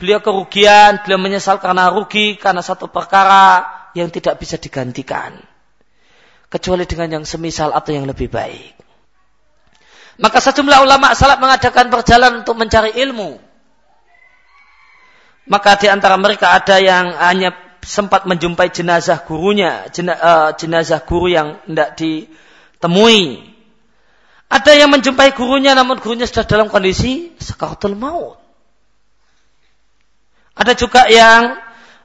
[0.00, 5.36] beliau kerugian, beliau menyesal karena rugi karena satu perkara yang tidak bisa digantikan.
[6.48, 8.72] Kecuali dengan yang semisal atau yang lebih baik.
[10.18, 13.38] Maka sejumlah ulama salaf mengadakan perjalanan untuk mencari ilmu.
[15.48, 21.62] Maka di antara mereka ada yang hanya sempat menjumpai jenazah gurunya, eh, jenazah guru yang
[21.64, 23.48] tidak ditemui.
[24.48, 28.40] Ada yang menjumpai gurunya namun gurunya sudah dalam kondisi sekaratul maut.
[30.58, 31.54] Ada juga yang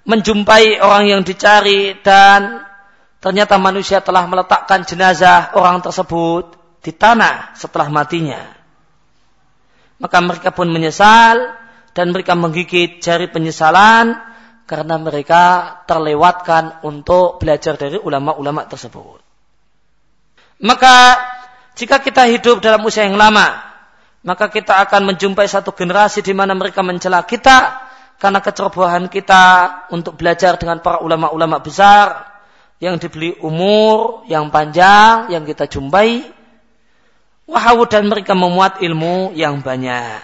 [0.05, 2.61] menjumpai orang yang dicari dan
[3.23, 8.43] ternyata manusia telah meletakkan jenazah orang tersebut di tanah setelah matinya.
[10.03, 11.55] Maka mereka pun menyesal
[11.95, 14.19] dan mereka menggigit jari penyesalan
[14.67, 19.23] karena mereka terlewatkan untuk belajar dari ulama-ulama tersebut.
[20.59, 21.15] Maka
[21.79, 23.55] jika kita hidup dalam usia yang lama,
[24.27, 27.87] maka kita akan menjumpai satu generasi di mana mereka mencela kita
[28.19, 29.43] karena kecerobohan kita
[29.95, 32.32] untuk belajar dengan para ulama-ulama besar
[32.83, 36.19] yang dibeli umur yang panjang yang kita jumpai.
[37.47, 40.19] Wahyu dan mereka memuat ilmu yang banyak.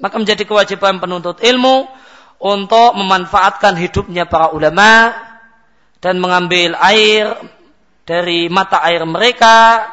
[0.00, 1.84] Maka menjadi kewajiban penuntut ilmu
[2.40, 5.12] untuk memanfaatkan hidupnya para ulama
[6.00, 7.36] dan mengambil air
[8.08, 9.84] dari mata air mereka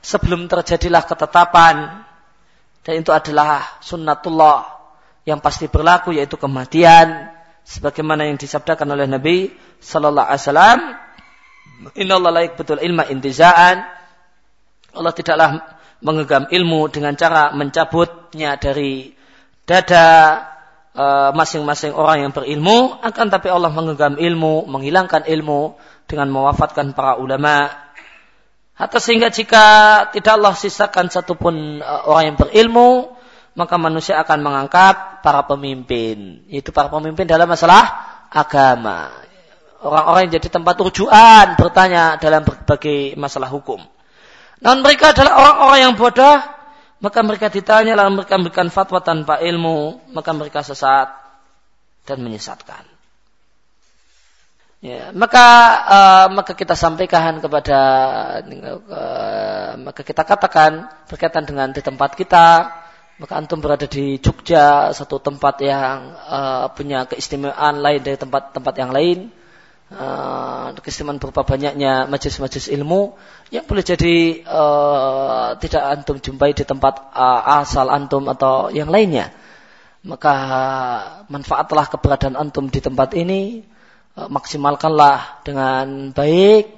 [0.00, 2.06] sebelum terjadilah ketetapan
[2.82, 4.66] dan itu adalah sunnatullah
[5.26, 7.30] yang pasti berlaku yaitu kematian
[7.62, 9.50] sebagaimana yang disabdakan oleh Nabi
[9.82, 10.78] sallallahu alaihi wasallam
[11.98, 13.86] innallaha laik betul ilma intizaan
[14.92, 15.50] Allah tidaklah
[16.02, 19.14] mengegam ilmu dengan cara mencabutnya dari
[19.64, 20.52] dada
[20.92, 25.72] Eh, masing-masing orang yang berilmu akan tapi Allah menggenggam ilmu, menghilangkan ilmu
[26.04, 27.72] dengan mewafatkan para ulama.
[28.76, 29.64] Hatta sehingga jika
[30.12, 33.08] tidak Allah sisakan satupun uh, orang yang berilmu,
[33.52, 36.44] maka manusia akan mengangkat para pemimpin.
[36.48, 37.84] Itu para pemimpin dalam masalah
[38.32, 39.12] agama.
[39.82, 43.82] Orang-orang yang jadi tempat rujukan bertanya dalam berbagai masalah hukum.
[44.62, 46.38] Namun mereka adalah orang-orang yang bodoh
[47.02, 51.10] maka mereka ditanya lalu mereka memberikan fatwa tanpa ilmu, maka mereka sesat
[52.06, 52.86] dan menyesatkan.
[54.82, 55.46] Ya, maka
[55.86, 57.78] uh, maka kita sampaikan kepada
[58.42, 62.70] uh, maka kita katakan berkaitan dengan di tempat kita
[63.20, 68.90] maka antum berada di Jogja, satu tempat yang uh, punya keistimewaan lain dari tempat-tempat yang
[68.94, 69.28] lain.
[69.92, 73.12] Uh, keistimewaan berupa banyaknya majelis-majelis ilmu
[73.52, 79.28] yang boleh jadi uh, tidak antum jumpai di tempat uh, asal antum atau yang lainnya.
[80.00, 80.34] Maka
[81.28, 83.60] manfaatlah keberadaan antum di tempat ini,
[84.16, 86.72] uh, maksimalkanlah dengan baik,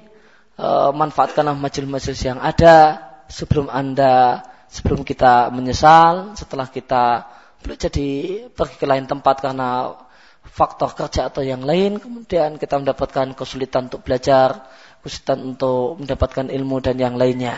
[0.59, 2.99] uh, manfaatkanlah majelis-majelis yang ada
[3.31, 4.43] sebelum anda
[4.75, 7.23] sebelum kita menyesal, setelah kita
[7.63, 8.09] boleh jadi
[8.51, 9.95] pergi ke lain tempat karena
[10.43, 14.67] faktor kerja atau yang lain, kemudian kita mendapatkan kesulitan untuk belajar,
[14.99, 17.55] kesulitan untuk mendapatkan ilmu dan yang lainnya.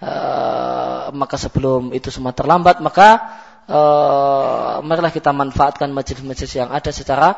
[0.00, 3.20] Uh, maka sebelum itu semua terlambat, maka
[3.68, 7.36] uh, marilah kita manfaatkan majelis-majelis yang ada secara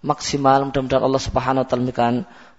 [0.00, 0.64] maksimal.
[0.70, 2.14] Mudah-mudahan Allah Subhanahu wa taala memberikan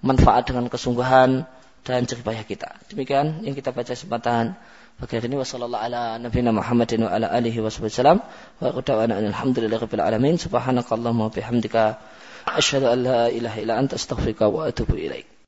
[0.05, 1.49] manfaat dengan kesungguhan
[1.81, 2.77] dan jerih kita.
[2.93, 4.53] Demikian yang kita baca kesempatan
[4.99, 10.03] Pagi ini wasallallahu ala nabiyina Muhammadin wa ala alihi wa sallam wa qadawana alhamdulillahi rabbil
[10.03, 10.35] alamin.
[10.35, 11.95] Subhanakallahumma wa bihamdika
[12.43, 15.38] asyhadu an la ilaha illa anta astaghfiruka wa atubu ilaik